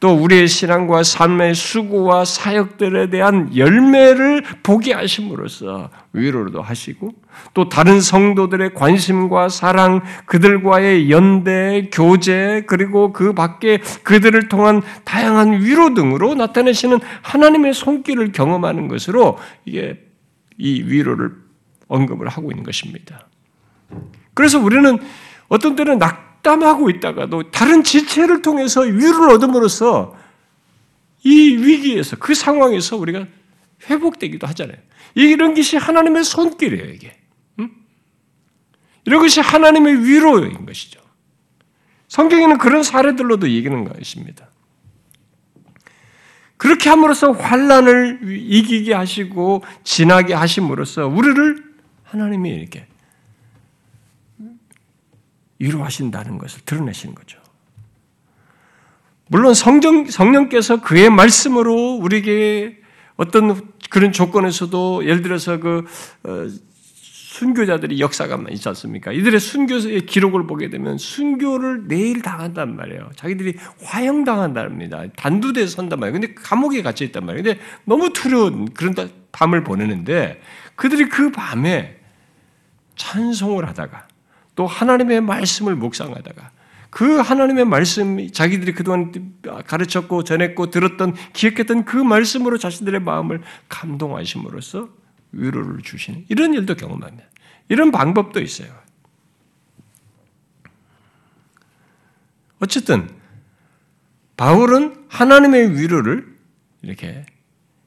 [0.00, 7.10] 또 우리의 신앙과 삶의 수고와 사역들에 대한 열매를 보게 하심으로써 위로도 하시고
[7.52, 15.94] 또 다른 성도들의 관심과 사랑, 그들과의 연대, 교제, 그리고 그 밖에 그들을 통한 다양한 위로
[15.94, 19.98] 등으로 나타내시는 하나님의 손길을 경험하는 것으로 이게
[20.56, 21.32] 이 위로를
[21.88, 23.26] 언급을 하고 있는 것입니다.
[24.34, 24.98] 그래서 우리는
[25.48, 30.16] 어떤 때는 낙담하고 있다가도 다른 지체를 통해서 위로를 얻음으로써
[31.24, 33.26] 이 위기에서 그 상황에서 우리가
[33.88, 34.76] 회복되기도 하잖아요.
[35.14, 37.16] 이런 것이 하나님의 손길이에요, 이게.
[37.58, 37.70] 응?
[39.04, 41.00] 이런 것이 하나님의 위로인 것이죠.
[42.08, 44.48] 성경에는 그런 사례들로도 얘기하는 것입니다.
[46.56, 51.64] 그렇게 함으로써 환란을 이기게 하시고 지나게 하심으로써 우리를
[52.02, 52.87] 하나님이 이렇게
[55.58, 57.38] 위로하신다는 것을 드러내시는 거죠.
[59.28, 62.78] 물론 성정, 성령께서 그의 말씀으로 우리에게
[63.16, 65.84] 어떤 그런 조건에서도 예를 들어서 그
[66.24, 66.46] 어,
[67.38, 69.12] 순교자들이 역사가 있지 않습니까?
[69.12, 73.10] 이들의 순교의 기록을 보게 되면 순교를 내일 당한단 말이에요.
[73.14, 75.04] 자기들이 화형당한답니다.
[75.16, 76.20] 단두대에 선단 말이에요.
[76.20, 77.44] 근데 감옥에 갇혀 있단 말이에요.
[77.44, 78.94] 근데 너무 두려운 그런
[79.30, 80.40] 밤을 보내는데
[80.74, 81.98] 그들이 그 밤에
[82.96, 84.07] 찬송을 하다가
[84.58, 86.50] 또 하나님의 말씀을 묵상하다가
[86.90, 94.88] 그 하나님의 말씀, 자기들이 그동안 가르쳤고 전했고 들었던 기억했던 그 말씀으로 자신들의 마음을 감동하심으로써
[95.30, 97.24] 위로를 주시는 이런 일도 경험합니다.
[97.68, 98.68] 이런 방법도 있어요.
[102.58, 103.08] 어쨌든
[104.36, 106.36] 바울은 하나님의 위로를
[106.82, 107.26] 이렇게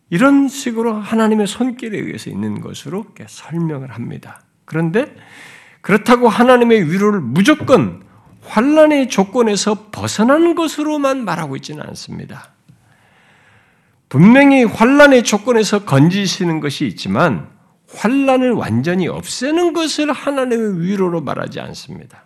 [0.09, 4.45] 이런 식으로 하나님의 손길에 의해서 있는 것으로 설명을 합니다.
[4.63, 5.13] 그런데
[5.81, 8.03] 그렇다고 하나님의 위로를 무조건
[8.43, 12.51] 환란의 조건에서 벗어나는 것으로만 말하고 있지는 않습니다.
[14.09, 17.47] 분명히 환란의 조건에서 건지시는 것이 있지만
[17.93, 22.23] 환란을 완전히 없애는 것을 하나님의 위로로 말하지 않습니다.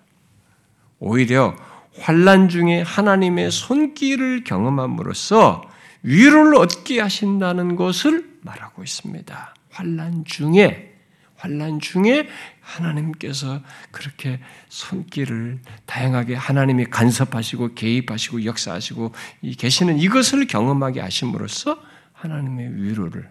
[0.99, 1.55] 오히려
[1.99, 5.61] 환란 중에 하나님의 손길을 경험함으로써
[6.03, 9.55] 위로를 얻게 하신다는 것을 말하고 있습니다.
[9.71, 10.95] 환란 중에
[11.35, 12.27] 환란 중에
[12.65, 19.13] 하나님께서 그렇게 손길을 다양하게 하나님이 간섭하시고 개입하시고 역사하시고
[19.57, 21.79] 계시는 이것을 경험하게 하심으로써
[22.13, 23.29] 하나님의 위로를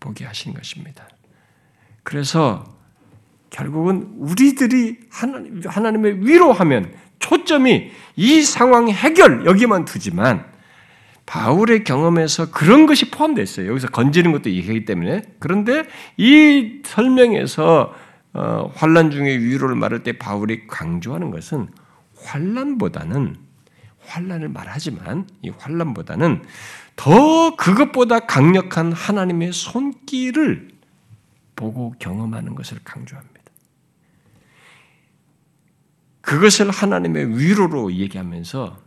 [0.00, 1.08] 보게 하신 것입니다.
[2.02, 2.76] 그래서
[3.50, 10.44] 결국은 우리들이 하나님, 하나님의 위로하면 초점이 이 상황 해결 여기만 두지만
[11.26, 13.70] 바울의 경험에서 그런 것이 포함되어 있어요.
[13.70, 15.22] 여기서 건지는 것도 얘기하기 때문에.
[15.38, 15.84] 그런데
[16.16, 17.94] 이 설명에서
[18.34, 21.68] 어, 환란 중에 위로를 말할 때 바울이 강조하는 것은
[22.16, 23.36] 환란보다는
[24.06, 26.42] 환란을 말하지만 이 환란보다는
[26.96, 30.68] 더 그것보다 강력한 하나님의 손길을
[31.54, 33.38] 보고 경험하는 것을 강조합니다.
[36.20, 38.78] 그것을 하나님의 위로로 얘기하면서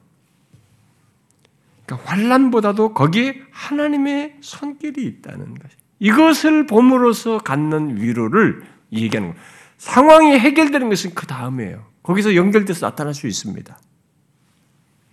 [1.85, 5.69] 그러니까 환란보다도 거기에 하나님의 손길이 있다는 것.
[5.99, 9.45] 이것을 봄으로써 갖는 위로를 얘기하는 거예요.
[9.77, 11.85] 상황이 해결되는 것은 그 다음이에요.
[12.03, 13.79] 거기서 연결돼서 나타날 수 있습니다.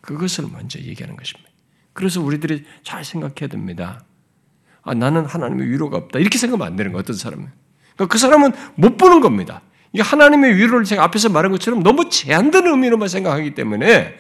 [0.01, 1.51] 그것을 먼저 얘기하는 것입니다.
[1.93, 4.05] 그래서 우리들이 잘 생각해야 됩니다.
[4.83, 6.19] 아, 나는 하나님의 위로가 없다.
[6.19, 7.01] 이렇게 생각하면 안 되는 거예요.
[7.01, 7.49] 어떤 사람은.
[7.95, 9.63] 그러니까 그 사람은 못 보는 겁니다.
[9.93, 14.17] 이게 하나님의 위로를 제가 앞에서 말한 것처럼 너무 제한된 의미로만 생각하기 때문에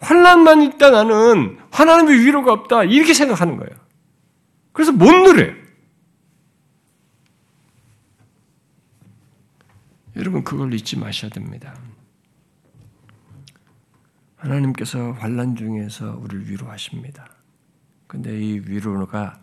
[0.00, 3.74] 환란만 있다 나는 하나님의 위로가 없다 이렇게 생각하는 거예요.
[4.72, 5.63] 그래서 못 누려요.
[10.16, 11.74] 여러분 그걸 잊지 마셔야 됩니다.
[14.36, 17.28] 하나님께서 환란 중에서 우리를 위로하십니다.
[18.06, 19.40] 근데 이 위로가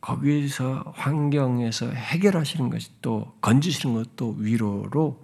[0.00, 5.22] 거기서 환경에서 해결하시는 것이 또 건지시는 것도 위로로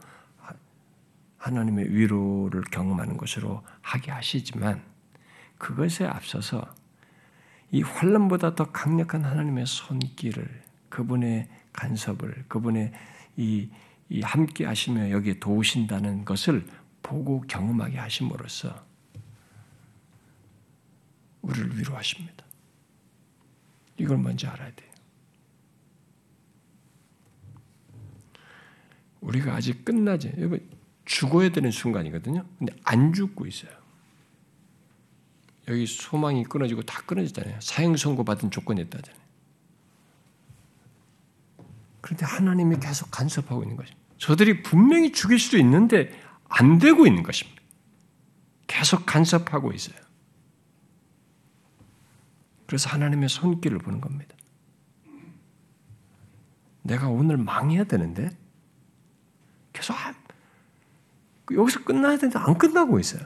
[1.38, 4.82] 하나님의 위로를 경험하는 것으로 하게 하시지만
[5.58, 6.64] 그것에 앞서서
[7.70, 12.92] 이 환란보다 더 강력한 하나님의 손길을 그분의 간섭을 그분의
[13.36, 13.68] 이,
[14.10, 16.66] 이 함께 하시며 여기에 도우신다는 것을
[17.02, 18.86] 보고 경험하게 하심으로써
[21.42, 22.44] 우리를 위로하십니다.
[23.98, 24.88] 이걸 먼저 알아야 돼요.
[29.20, 30.32] 우리가 아직 끝나지.
[31.04, 32.44] 죽어야 되는 순간이거든요.
[32.58, 33.72] 근데 안 죽고 있어요.
[35.68, 37.60] 여기 소망이 끊어지고 다 끊어졌잖아요.
[37.60, 39.22] 사형 선고 받은 조건이었다잖아요.
[42.00, 43.97] 그런데 하나님이 계속 간섭하고 있는 것입니다.
[44.18, 46.10] 저들이 분명히 죽일 수도 있는데
[46.48, 47.62] 안 되고 있는 것입니다.
[48.66, 49.96] 계속 간섭하고 있어요.
[52.66, 54.36] 그래서 하나님의 손길을 보는 겁니다.
[56.82, 58.36] 내가 오늘 망해야 되는데
[59.72, 59.96] 계속
[61.50, 63.22] 여기서 끝나야 되는데 안 끝나고 있어요.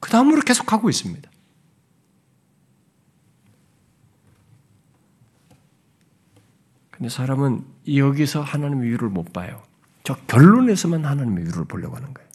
[0.00, 1.31] 그 다음으로 계속 가고 있습니다.
[7.02, 7.64] 근데 사람은
[7.96, 9.60] 여기서 하나님의 위로를 못 봐요.
[10.04, 12.30] 저 결론에서만 하나님의 위로를 보려고 하는 거예요.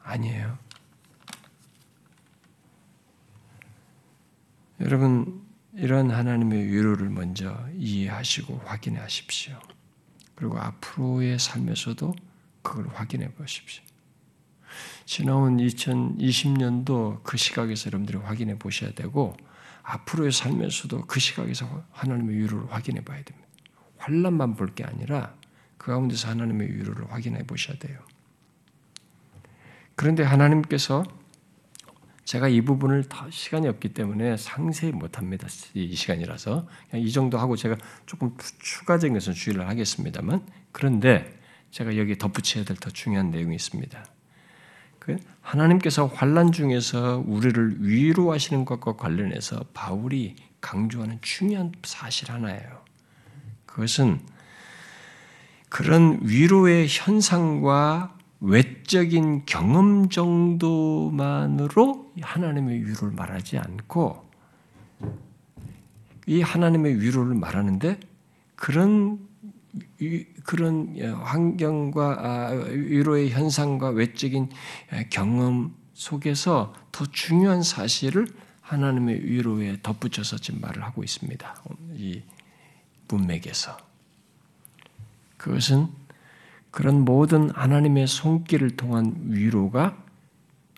[0.00, 0.58] 아니에요.
[4.82, 9.58] 여러분, 이런 하나님의 위로를 먼저 이해하시고 확인해 하십시오.
[10.34, 12.14] 그리고 앞으로의 삶에서도
[12.60, 13.82] 그걸 확인해 보십시오.
[15.06, 19.34] 지나온 2020년도 그 시각에서 여러분들이 확인해 보셔야 되고
[19.82, 23.48] 앞으로의 삶에서도 그 시각에서 하나님의 위로를 확인해 봐야 됩니다.
[23.98, 25.34] 환란만 볼 게 아니라
[25.78, 27.98] 그 가운데서 하나님의 위로를 확인해 보셔야 돼요.
[29.96, 31.04] 그런데 하나님께서
[32.24, 35.48] 제가 이 부분을 다 시간이 없기 때문에 상세히 못합니다.
[35.74, 41.38] 이 시간이라서 이 정도 하고 제가 조금 추가적인 것은 주의를 하겠습니다만 그런데
[41.72, 44.04] 제가 여기 덧붙여야 될 더 중요한 내용이 있습니다.
[45.02, 52.84] 그 하나님께서 환란 중에서 우리를 위로하시는 것과 관련해서 바울이 강조하는 중요한 사실 하나예요.
[53.66, 54.20] 그것은
[55.68, 64.30] 그런 위로의 현상과 외적인 경험 정도만으로 하나님의 위로를 말하지 않고
[66.26, 67.98] 이 하나님의 위로를 말하는데
[68.54, 69.18] 그런
[70.44, 74.50] 그런 환경과 아, 위로의 현상과 외적인
[75.10, 78.26] 경험 속에서 더 중요한 사실을
[78.60, 81.62] 하나님의 위로에 덧붙여서 지금 말을 하고 있습니다.
[81.94, 82.22] 이
[83.08, 83.76] 문맥에서
[85.36, 85.88] 그것은
[86.70, 90.02] 그런 모든 하나님의 손길을 통한 위로가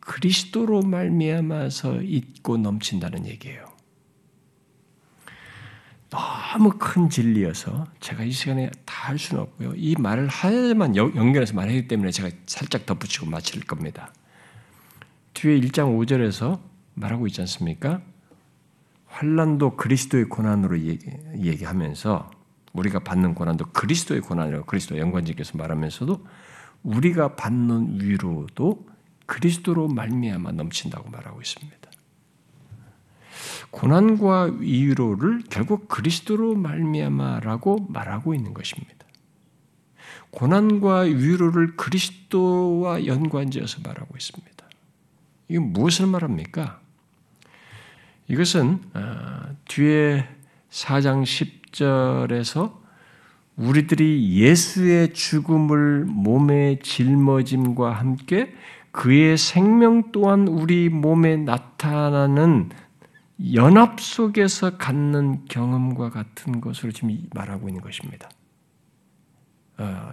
[0.01, 3.74] 그리스도로 말미암아서 있고 넘친다는 얘기예요.
[6.15, 9.75] 너무 큰 진리여서 제가 이 시간에 다 할 수는 없고요.
[9.77, 14.13] 이 말을 하야만 연결해서 말하기 때문에 제가 살짝 덧붙이고 마칠 겁니다.
[15.35, 16.59] 뒤에 1장 5절에서
[16.95, 18.01] 말하고 있지 않습니까?
[19.07, 22.31] 환란도 그리스도의 고난으로 얘기, 하면서
[22.73, 26.27] 우리가 받는 고난도 그리스도의 고난이라고 그리스도 연관지께서 말하면서도
[26.83, 28.87] 우리가 받는 위로도
[29.27, 31.91] 그리스도로 말미암아 넘친다고 말하고 있습니다.
[33.75, 38.95] 고난과 위로를 결국 그리스도로 말미암아라고 말하고 있는 것입니다.
[40.31, 44.55] 고난과 위로를 그리스도와 연관지어서 말하고 있습니다.
[45.49, 46.81] 이게 무엇을 말합니까?
[48.29, 50.29] 이것은 어, 뒤에
[50.71, 52.73] 4장 10절에서
[53.57, 58.55] 우리들이 예수의 죽음을 몸에 짊어짐과 함께
[58.93, 62.71] 그의 생명 또한 우리 몸에 나타나는
[63.53, 68.31] 연합 속에서 갖는 경험과 같은 것으로 지금 말하고 있는 것입니다.
[69.77, 70.13] 어,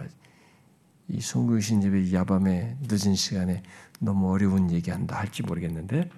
[1.08, 3.62] 이 송구신 집의 야밤에 늦은 시간에
[4.00, 6.10] 너무 어려운 얘기한다 할지 모르겠는데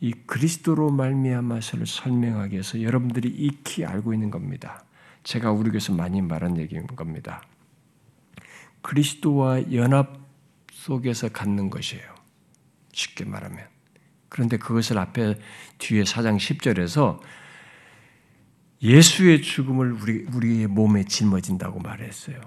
[0.00, 4.84] 이 그리스도로 말미암아서를 설명하기 위해서 여러분들이 익히 알고 있는 겁니다.
[5.24, 7.42] 제가 우리 교회에서 많이 말한 얘기인 겁니다.
[8.80, 10.18] 그리스도와 연합
[10.72, 12.02] 속에서 갖는 것이에요.
[12.92, 13.72] 쉽게 말하면.
[14.32, 15.38] 그런데 그것을 앞에
[15.76, 17.20] 뒤에 4장 10절에서
[18.82, 22.40] 예수의 죽음을 우리, 우리의 몸에 짊어진다고 말했어요.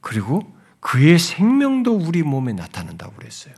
[0.00, 0.50] 그리고
[0.80, 3.54] 그의 생명도 우리 몸에 나타난다고 그랬어요.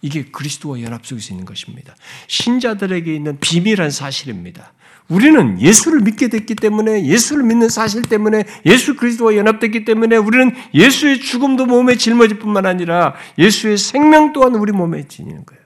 [0.00, 1.94] 이게 그리스도와 연합 속에서 있는 것입니다.
[2.28, 4.72] 신자들에게 있는 비밀한 사실입니다.
[5.08, 11.20] 우리는 예수를 믿게 됐기 때문에 예수를 믿는 사실 때문에 예수 그리스도와 연합됐기 때문에 우리는 예수의
[11.20, 15.63] 죽음도 몸에 짊어질 뿐만 아니라 예수의 생명 또한 우리 몸에 지니는 거예요.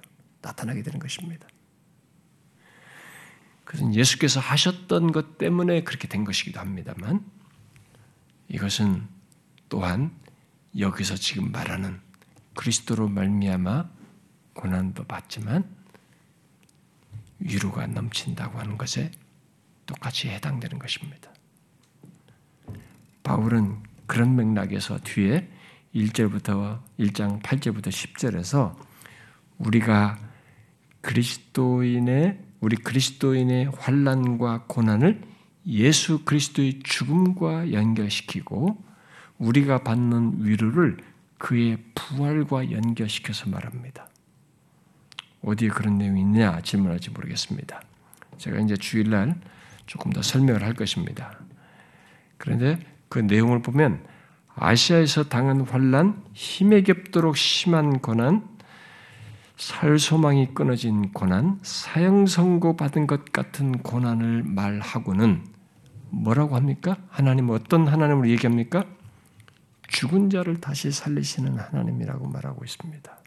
[0.48, 1.46] 나타나게 되는 것입니다.
[3.64, 7.24] 그것은 예수께서 하셨던 것 때문에 그렇게 된 것이기도 합니다만
[8.48, 9.06] 이것은
[9.68, 10.10] 또한
[10.78, 12.00] 여기서 지금 말하는
[12.54, 13.90] 그리스도로 말미암아
[14.54, 15.68] 고난도 받지만
[17.40, 19.12] 위로가 넘친다고 하는 것에
[19.84, 21.30] 똑같이 해당되는 것입니다.
[23.22, 25.48] 바울은 그런 맥락에서 뒤에
[25.94, 28.74] 1절부터 1장 8절부터 10절에서
[29.58, 30.27] 우리가
[31.08, 35.22] 그리스도인의 우리 그리스도인의 환란과 고난을
[35.66, 38.76] 예수 그리스도의 죽음과 연결시키고
[39.38, 40.98] 우리가 받는 위로를
[41.38, 44.06] 그의 부활과 연결시켜서 말합니다.
[45.40, 47.80] 어디에 그런 내용이 있냐 질문할지 모르겠습니다.
[48.36, 49.40] 제가 이제 주일날
[49.86, 51.38] 조금 더 설명을 할 것입니다.
[52.36, 52.78] 그런데
[53.08, 54.04] 그 내용을 보면
[54.56, 58.57] 아시아에서 당한 환란, 힘에 겹도록 심한 고난,
[59.58, 65.44] 살 소망이 끊어진 고난, 사형 선고 받은 것 같은 고난을 말하고는
[66.10, 66.96] 뭐라고 합니까?
[67.08, 68.84] 하나님 어떤 하나님을 얘기합니까?
[69.88, 73.18] 죽은 자를 다시 살리시는 하나님이라고 말하고 있습니다.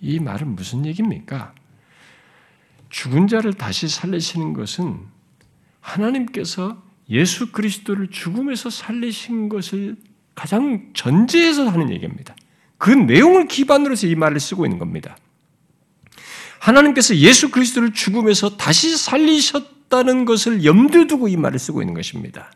[0.00, 1.54] 이 말은 무슨 얘기입니까?
[2.90, 5.00] 죽은 자를 다시 살리시는 것은
[5.80, 9.96] 하나님께서 예수 그리스도를 죽음에서 살리신 것을
[10.34, 12.36] 가장 전제해서 하는 얘기입니다.
[12.78, 15.16] 그 내용을 기반으로 해서 이 말을 쓰고 있는 겁니다.
[16.58, 22.50] 하나님께서 예수 그리스도를 죽음에서 다시 살리셨다는 것을 염두에 두고 이 말을 쓰고 있는 것입니다.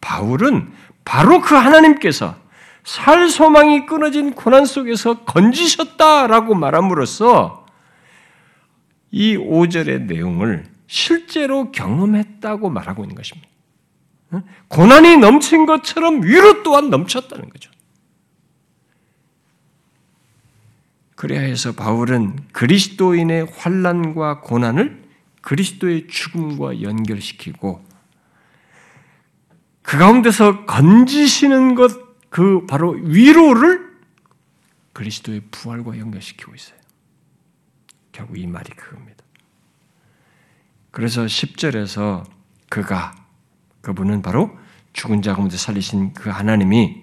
[0.00, 0.72] 바울은
[1.04, 2.36] 바로 그 하나님께서
[2.84, 7.66] 살 소망이 끊어진 고난 속에서 건지셨다라고 말함으로써
[9.10, 13.48] 이 5절의 내용을 실제로 경험했다고 말하고 있는 것입니다.
[14.68, 17.70] 고난이 넘친 것처럼 위로 또한 넘쳤다는 거죠.
[21.20, 25.02] 그래야 해서 바울은 그리스도인의 환란과 고난을
[25.42, 27.84] 그리스도의 죽음과 연결시키고
[29.82, 33.90] 그 가운데서 건지시는 것 그 바로 위로를
[34.92, 36.78] 그리스도의 부활과 연결시키고 있어요.
[38.12, 39.24] 결국 이 말이 그겁니다.
[40.90, 42.24] 그래서 10절에서
[42.68, 43.14] 그가
[43.82, 44.56] 그분은 바로
[44.92, 47.02] 죽은 자 가운데 살리신 그 하나님이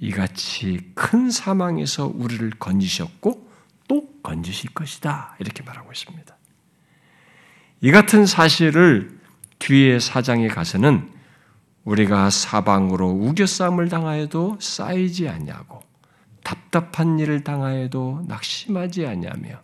[0.00, 3.48] 이같이 큰 사망에서 우리를 건지셨고
[3.88, 5.36] 또 건지실 것이다.
[5.38, 6.36] 이렇게 말하고 있습니다.
[7.80, 9.18] 이 같은 사실을
[9.58, 11.10] 뒤에 사장에 가서는
[11.84, 15.80] 우리가 사방으로 우겨싸움을 당하여도 쌓이지 않냐고
[16.44, 19.62] 답답한 일을 당하여도 낙심하지 않냐며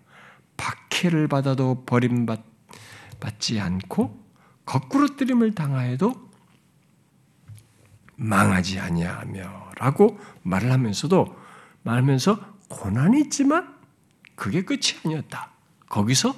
[0.57, 4.25] 박해를 받아도 버림받지 않고
[4.65, 6.31] 거꾸로 뜨림을 당하여도
[8.17, 11.37] 망하지 아니하며라고 말을 하면서도
[11.83, 13.75] 말하면서 고난이 있지만
[14.35, 15.51] 그게 끝이 아니었다.
[15.89, 16.35] 거기서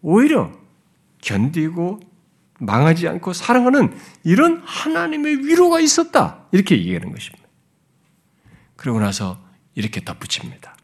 [0.00, 0.52] 오히려
[1.20, 2.00] 견디고
[2.58, 6.46] 망하지 않고 사랑하는 이런 하나님의 위로가 있었다.
[6.52, 7.46] 이렇게 얘기하는 것입니다.
[8.76, 9.42] 그러고 나서
[9.74, 10.76] 이렇게 덧붙입니다.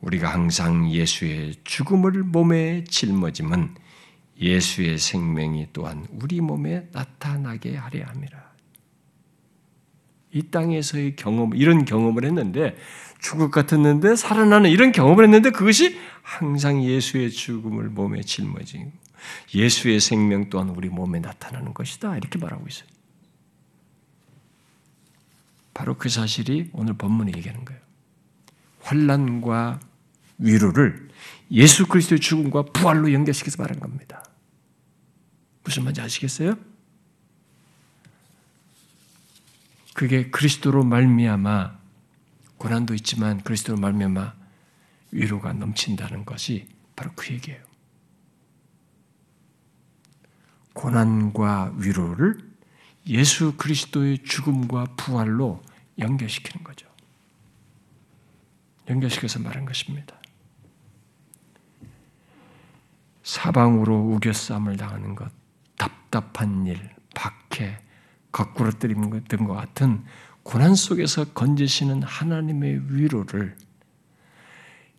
[0.00, 3.74] 우리가 항상 예수의 죽음을 몸에 짊어짐은
[4.40, 8.49] 예수의 생명이 또한 우리 몸에 나타나게 하려 함이라.
[10.32, 12.76] 이 땅에서의 경험, 이런 경험을 했는데,
[13.20, 18.92] 죽을 같았는데 살아나는 이런 경험을 했는데 그것이 항상 예수의 죽음을 몸에 짊어진
[19.54, 22.16] 예수의 생명 또한 우리 몸에 나타나는 것이다.
[22.16, 22.88] 이렇게 말하고 있어요.
[25.74, 27.80] 바로 그 사실이 오늘 본문에 얘기하는 거예요.
[28.80, 29.80] 환란과
[30.38, 31.08] 위로를
[31.50, 34.24] 예수 그리스도의 죽음과 부활로 연결시켜서 말한 겁니다.
[35.62, 36.56] 무슨 말인지 아시겠어요?
[39.94, 41.78] 그게 그리스도로 말미암아
[42.58, 44.34] 고난도 있지만 그리스도로 말미암아
[45.12, 47.60] 위로가 넘친다는 것이 바로 그 얘기예요.
[50.74, 52.38] 고난과 위로를
[53.06, 55.62] 예수 그리스도의 죽음과 부활로
[55.98, 56.86] 연결시키는 거죠.
[58.88, 60.16] 연결시켜서 말한 것입니다.
[63.22, 65.30] 사방으로 우겨싸움을 당하는 것,
[65.76, 67.78] 답답한 일, 박해,
[68.32, 70.04] 거꾸로 때리는 등과 같은
[70.42, 73.56] 고난 속에서 건지시는 하나님의 위로를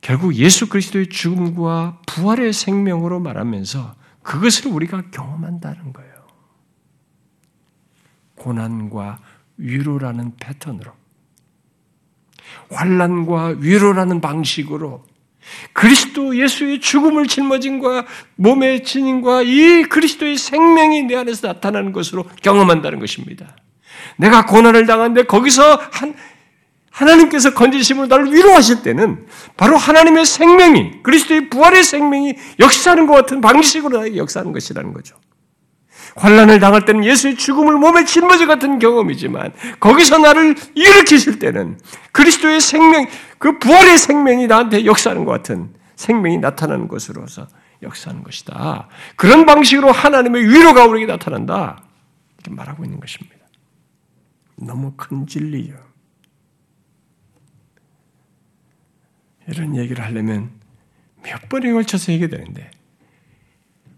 [0.02, 6.12] 결국 예수 그리스도의 죽음과 부활의 생명으로 말하면서 그것을 우리가 경험한다는 거예요.
[8.36, 9.20] 고난과
[9.58, 10.92] 위로라는 패턴으로
[12.72, 15.06] 환란과 위로라는 방식으로
[15.74, 23.56] 그리스도 예수의 죽음을 짊어진과 몸의 진인과 이 그리스도의 생명이 내 안에서 나타나는 것으로 경험한다는 것입니다.
[24.18, 26.16] 내가 고난을 당한데 거기서 한
[26.92, 29.26] 하나님께서 건지심으로 나를 위로하실 때는
[29.58, 35.16] 바로 하나님의 생명이 그리스도의 부활의 생명이 역사하는 것 같은 방식으로 나에게 역사하는 것이라는 거죠.
[36.16, 41.80] 환란을 당할 때는 예수의 죽음을 몸에 짊어져 같은 경험이지만 거기서 나를 일으키실 때는
[42.12, 43.08] 그리스도의 생명,
[43.38, 47.48] 그 부활의 생명이 나한테 역사하는 것 같은 생명이 나타나는 것으로서
[47.82, 48.88] 역사하는 것이다.
[49.16, 51.84] 그런 방식으로 하나님의 위로가 우리에게 나타난다.
[52.38, 53.38] 이렇게 말하고 있는 것입니다.
[54.58, 55.76] 너무 큰 진리요.
[59.48, 60.52] 이런 얘기를 하려면
[61.24, 62.70] 몇 번에 걸쳐서 얘기되는데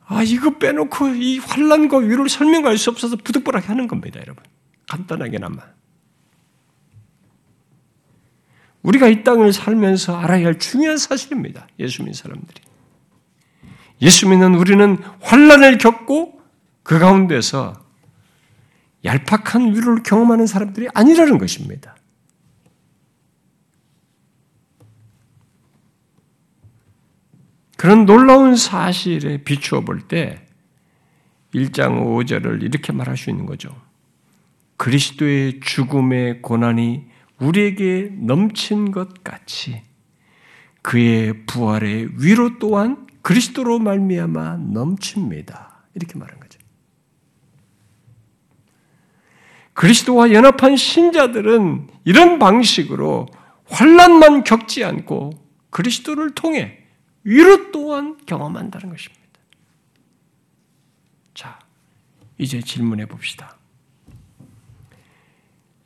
[0.05, 4.43] 아, 이거 빼놓고 이 환란과 위로를 설명할 수 없어서 부득불하게 하는 겁니다, 여러분.
[4.87, 5.63] 간단하게나마.
[8.81, 11.67] 우리가 이 땅을 살면서 알아야 할 중요한 사실입니다.
[11.79, 12.61] 예수 믿는 사람들이.
[14.01, 16.41] 예수 믿는 우리는 환란을 겪고
[16.83, 17.81] 그 가운데서
[19.05, 21.95] 얄팍한 위로를 경험하는 사람들이 아니라는 것입니다.
[27.83, 30.45] 그런 놀라운 사실에 비추어 볼 때
[31.53, 33.75] 1장 5절을 이렇게 말할 수 있는 거죠.
[34.77, 37.03] 그리스도의 죽음의 고난이
[37.39, 39.81] 우리에게 넘친 것 같이
[40.81, 45.83] 그의 부활의 위로 또한 그리스도로 말미암아 넘칩니다.
[45.95, 46.59] 이렇게 말한 거죠.
[49.73, 53.25] 그리스도와 연합한 신자들은 이런 방식으로
[53.65, 55.31] 환란만 겪지 않고
[55.69, 56.82] 그리스도를 통해
[57.23, 59.23] 위로 또한 경험한다는 것입니다.
[61.33, 61.59] 자,
[62.37, 63.57] 이제 질문해 봅시다.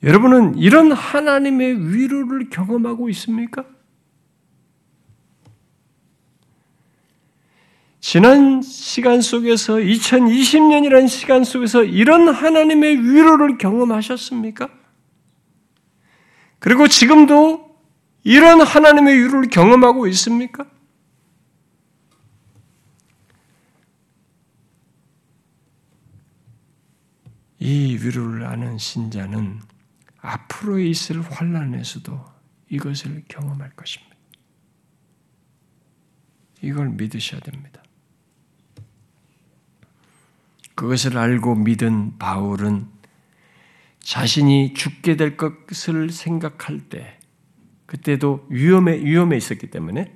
[0.04, 3.66] 여러분은 이런 하나님의 위로를 경험하고 있습니까?
[8.00, 14.70] 지난 시간 속에서 2020년이라는 시간 속에서 이런 하나님의 위로를 경험하셨습니까?
[16.60, 17.76] 그리고 지금도
[18.24, 20.66] 이런 하나님의 위로를 경험하고 있습니까?
[27.68, 29.60] 이 위로를 아는 신자는
[30.22, 32.26] 앞으로 있을 환란에서도
[32.70, 34.16] 이것을 경험할 것입니다.
[36.62, 37.84] 이걸 믿으셔야 됩니다.
[40.76, 42.88] 그것을 알고 믿은 바울은
[44.00, 47.20] 자신이 죽게 될 것을 생각할 때,
[47.86, 50.16] 그때도 위험에, 위험에 있었기 때문에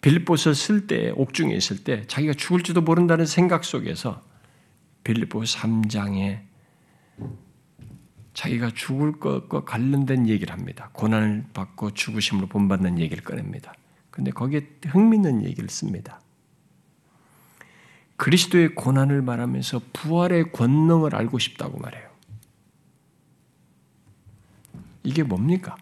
[0.00, 4.24] 빌립보서 쓸 때, 옥중에 있을 때, 자기가 죽을지도 모른다는 생각 속에서
[5.04, 6.45] 빌립보 3장에
[8.34, 10.90] 자기가 죽을 것과 관련된 얘기를 합니다.
[10.92, 13.72] 고난을 받고 죽으심으로 본받는 얘기를 꺼냅니다.
[14.10, 16.20] 근데 거기에 흥미있는 얘기를 씁니다.
[18.16, 22.10] 그리스도의 고난을 말하면서 부활의 권능을 알고 싶다고 말해요.
[25.02, 25.76] 이게 뭡니까?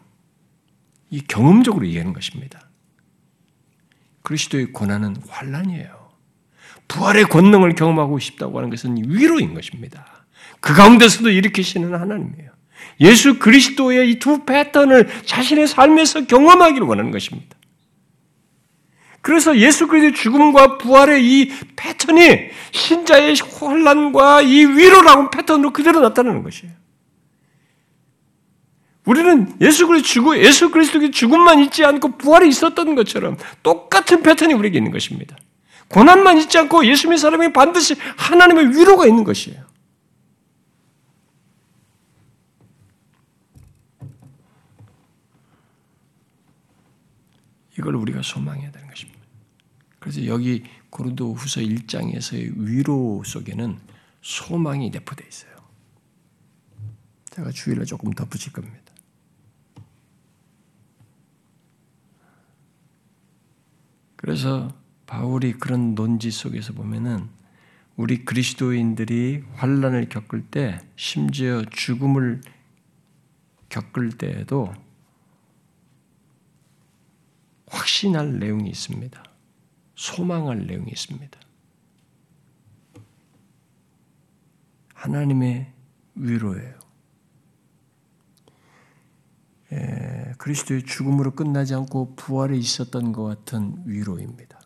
[1.11, 2.69] 이 경험적으로 얘기하는 것입니다.
[4.23, 6.11] 그리스도의 고난은 환란이에요.
[6.89, 10.14] 부활의 권능을 경험하고 싶다고 하는 것은 위로인 것입니다.
[10.61, 12.51] 그 가운데서도 일으키시는 하나님이에요.
[13.01, 17.57] 예수 그리스도의 이 두 패턴을 자신의 삶에서 경험하기를 원하는 것입니다.
[19.21, 26.73] 그래서 예수 그리스도의 죽음과 부활의 이 패턴이 신자의 혼란과 이 위로라고 패턴으로 그대로 나타나는 것이에요.
[29.07, 34.93] 우리는 예수 그리스도 예수 그리스도의 죽음만 있지 않고 부활이 있었던 것처럼 똑같은 패턴이 우리에게 있는
[34.93, 35.37] 것입니다.
[35.89, 39.63] 고난만 있지 않고 예수 믿는 사람이 반드시 하나님의 위로가 있는 것이에요.
[47.79, 49.21] 이걸 우리가 소망해야 되는 것입니다.
[49.99, 53.79] 그래서 여기 고린도 후서 1장에서의 위로 속에는
[54.23, 55.55] 소망이 내포되어 있어요.
[57.31, 58.93] 제가 주의를 조금 더 붙일 겁니다.
[64.17, 64.75] 그래서
[65.07, 67.29] 바울이 그런 논지 속에서 보면은
[67.97, 72.41] 우리 그리스도인들이 환란을 겪을 때 심지어 죽음을
[73.69, 74.73] 겪을 때에도
[77.75, 79.25] 확신할 내용이 있습니다.
[79.97, 81.39] 소망할 내용이 있습니다.
[84.95, 85.73] 하나님의
[86.15, 86.79] 위로예요.
[89.73, 94.61] 에, 그리스도의 죽음으로 끝나지 않고 부활에 있었던 것 같은 위로입니다.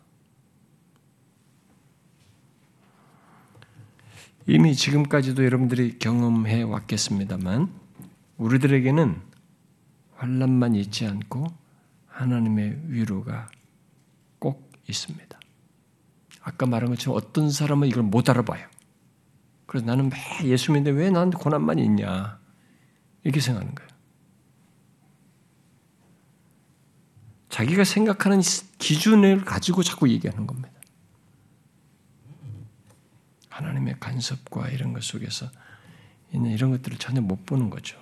[4.47, 7.71] 이미 지금까지도 여러분들이 경험해 왔겠습니다만
[8.37, 9.21] 우리들에게는
[10.15, 11.68] 환란만 있지 않고
[12.19, 13.49] 하나님의 위로가
[14.41, 15.39] 꼭 있습니다.
[16.43, 18.67] 아까 말한 것처럼 어떤 사람은 이걸 못 알아봐요.
[19.67, 22.41] 그래서 나는 매 예수 믿는데 왜 나한테 고난만 있냐
[23.23, 23.89] 이렇게 생각하는 거예요.
[27.51, 28.41] 자기가 생각하는
[28.79, 30.71] 기준을 가지고 자꾸 얘기하는 겁니다.
[33.49, 35.51] 하나님의 간섭과 이런 것 속에서
[36.33, 37.99] 이런 것들을 전혀 못 보는 거죠.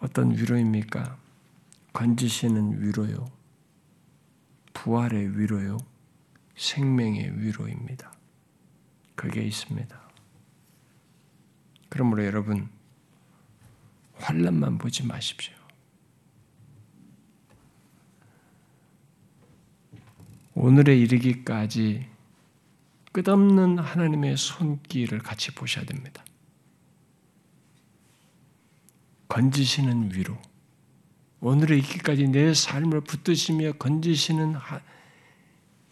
[0.00, 1.18] 어떤 위로입니까?
[1.92, 3.26] 건지시는 위로요.
[4.72, 5.76] 부활의 위로요.
[6.56, 8.12] 생명의 위로입니다.
[9.14, 10.00] 그게 있습니다.
[11.88, 12.68] 그러므로 여러분
[14.14, 15.54] 환란만 보지 마십시오.
[20.54, 22.08] 오늘에 이르기까지
[23.12, 26.24] 끝없는 하나님의 손길을 같이 보셔야 됩니다.
[29.30, 30.36] 건지시는 위로.
[31.40, 34.56] 오늘에 있기까지 내 삶을 붙드시며 건지시는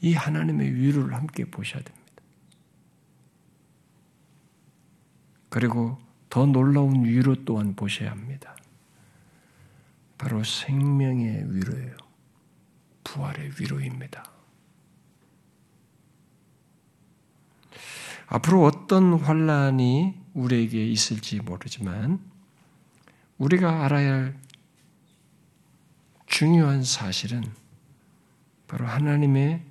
[0.01, 2.23] 이 하나님의 위로를 함께 보셔야 됩니다.
[5.49, 8.55] 그리고 더 놀라운 위로 또한 보셔야 합니다.
[10.19, 11.97] 바로 생명의 위로예요.
[13.05, 14.31] 부활의 위로입니다.
[18.27, 22.28] 앞으로 어떤 환란이 우리에게 있을지 모르지만
[23.39, 24.41] 우리가 알아야 할
[26.27, 27.43] 중요한 사실은
[28.67, 29.63] 바로 하나님의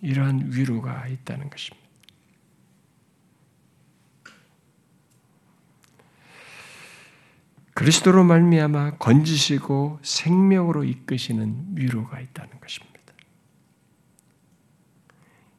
[0.00, 1.84] 이러한 위로가 있다는 것입니다.
[7.74, 12.94] 그리스도로 말미암아 건지시고 생명으로 이끄시는 위로가 있다는 것입니다.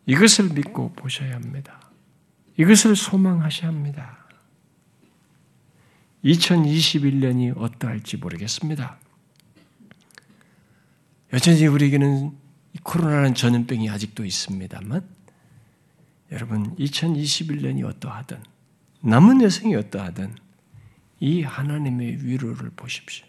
[0.05, 1.81] 이것을 믿고 보셔야 합니다.
[2.57, 4.14] 이것을 소망하셔야 합니다.
[6.25, 8.99] 2021년이 어떠할지 모르겠습니다.
[11.33, 12.35] 여전히 우리에게는
[12.83, 15.07] 코로나라는 전염병이 아직도 있습니다만
[16.31, 18.41] 여러분 2021년이 어떠하든
[19.01, 20.35] 남은 여생이 어떠하든
[21.19, 23.25] 이 하나님의 위로를 보십시오.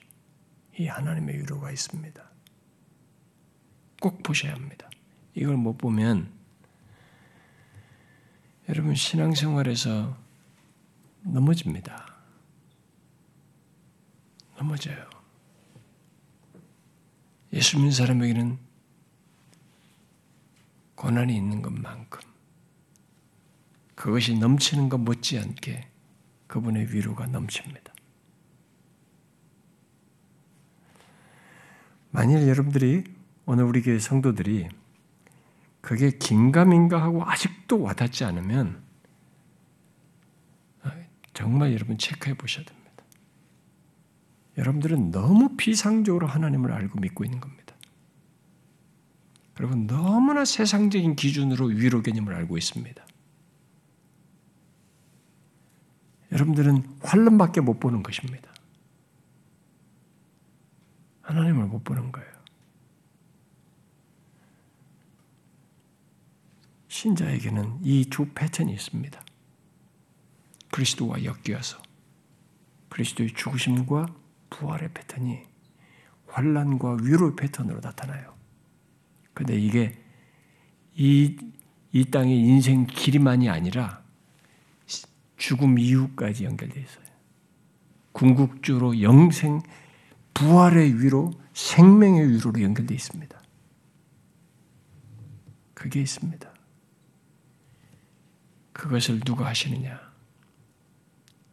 [0.79, 2.23] 이 하나님의 위로가 있습니다.
[4.01, 4.89] 꼭 보셔야 합니다.
[5.35, 6.31] 이걸 못 보면
[8.69, 10.17] 여러분 신앙생활에서
[11.23, 12.16] 넘어집니다.
[14.57, 15.09] 넘어져요.
[17.53, 18.59] 예수 믿는 사람에게는
[20.95, 22.21] 고난이 있는 것만큼
[23.95, 25.89] 그것이 넘치는 것 못지않게
[26.47, 27.95] 그분의 위로가 넘칩니다.
[32.11, 33.05] 만일 여러분들이
[33.45, 34.69] 오늘 우리 교회 성도들이
[35.81, 38.87] 그게 긴가민가 하고 아직도 와닿지 않으면
[41.37, 42.86] 정말 여러분 체크해 보셔야 됩니다.
[44.57, 47.75] 여러분들은 너무 비상적으로 하나님을 알고 믿고 있는 겁니다.
[49.59, 53.07] 여러분 너무나 세상적인 기준으로 위로 개념을 알고 있습니다.
[56.33, 58.51] 여러분들은 환란밖에 못 보는 것입니다.
[61.23, 62.37] 하나님을 못 보는 거예요.
[66.89, 69.23] 신자에게는 이 두 패턴이 있습니다.
[70.71, 71.83] 그리스도와 엮여서
[72.89, 74.07] 그리스도의 죽으심과
[74.51, 75.43] 부활의 패턴이
[76.29, 78.35] 환란과 위로의 패턴으로 나타나요.
[79.35, 79.99] 근데 이게
[80.95, 81.37] 이,
[81.93, 84.03] 이 땅의 인생 길이만이 아니라
[85.37, 87.05] 죽음 이후까지 연결되어 있어요.
[88.13, 89.61] 궁극적으로 영생,
[90.33, 93.39] 부활의 위로, 생명의 위로로 연결되어 있습니다.
[95.75, 96.51] 그게 있습니다.
[98.73, 100.01] 그것을 누가 하시느냐?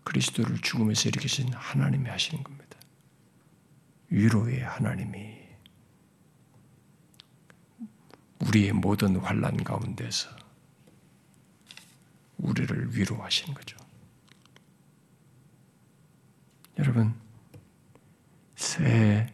[0.04, 2.73] 그리스도를 죽음에서 일으키신 하나님이 하시는 겁니다.
[4.14, 5.42] 위로의 하나님이
[8.42, 10.30] 우리의 모든 환란 가운데서
[12.38, 13.76] 우리를 위로하시는 거죠.
[16.78, 17.20] 여러분,
[18.56, 19.34] 새해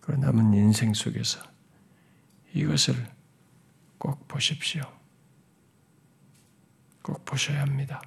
[0.00, 1.42] 그 남은 인생 속에서
[2.54, 2.94] 이것을
[3.98, 4.82] 꼭 보십시오.
[7.02, 8.00] 꼭 보셔야 합니다.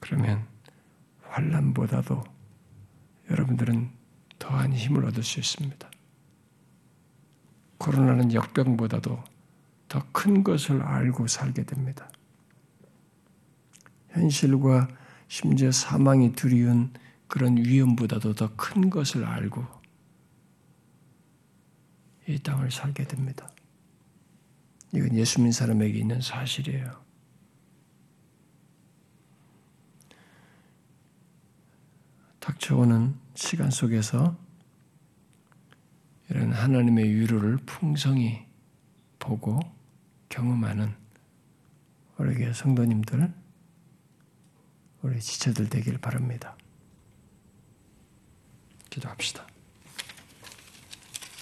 [0.00, 0.48] 그러면
[1.22, 2.35] 환란보다도
[3.30, 3.90] 여러분들은
[4.38, 5.90] 더한 힘을 얻을 수 있습니다.
[7.78, 9.22] 코로나는 역병보다도
[9.88, 12.10] 더 큰 것을 알고 살게 됩니다.
[14.10, 14.88] 현실과
[15.28, 16.92] 심지어 사망이 두려운
[17.28, 19.64] 그런 위험보다도 더 큰 것을 알고
[22.28, 23.48] 이 땅을 살게 됩니다.
[24.92, 27.05] 이건 예수 믿는 사람에게 있는 사실이에요.
[32.46, 34.36] 닥쳐오는 시간 속에서
[36.30, 38.46] 이런 하나님의 위로를 풍성히
[39.18, 39.58] 보고
[40.28, 40.94] 경험하는
[42.18, 43.34] 우리 성도님들,
[45.02, 46.56] 우리 지체들 되길 바랍니다.
[48.90, 49.44] 기도합시다.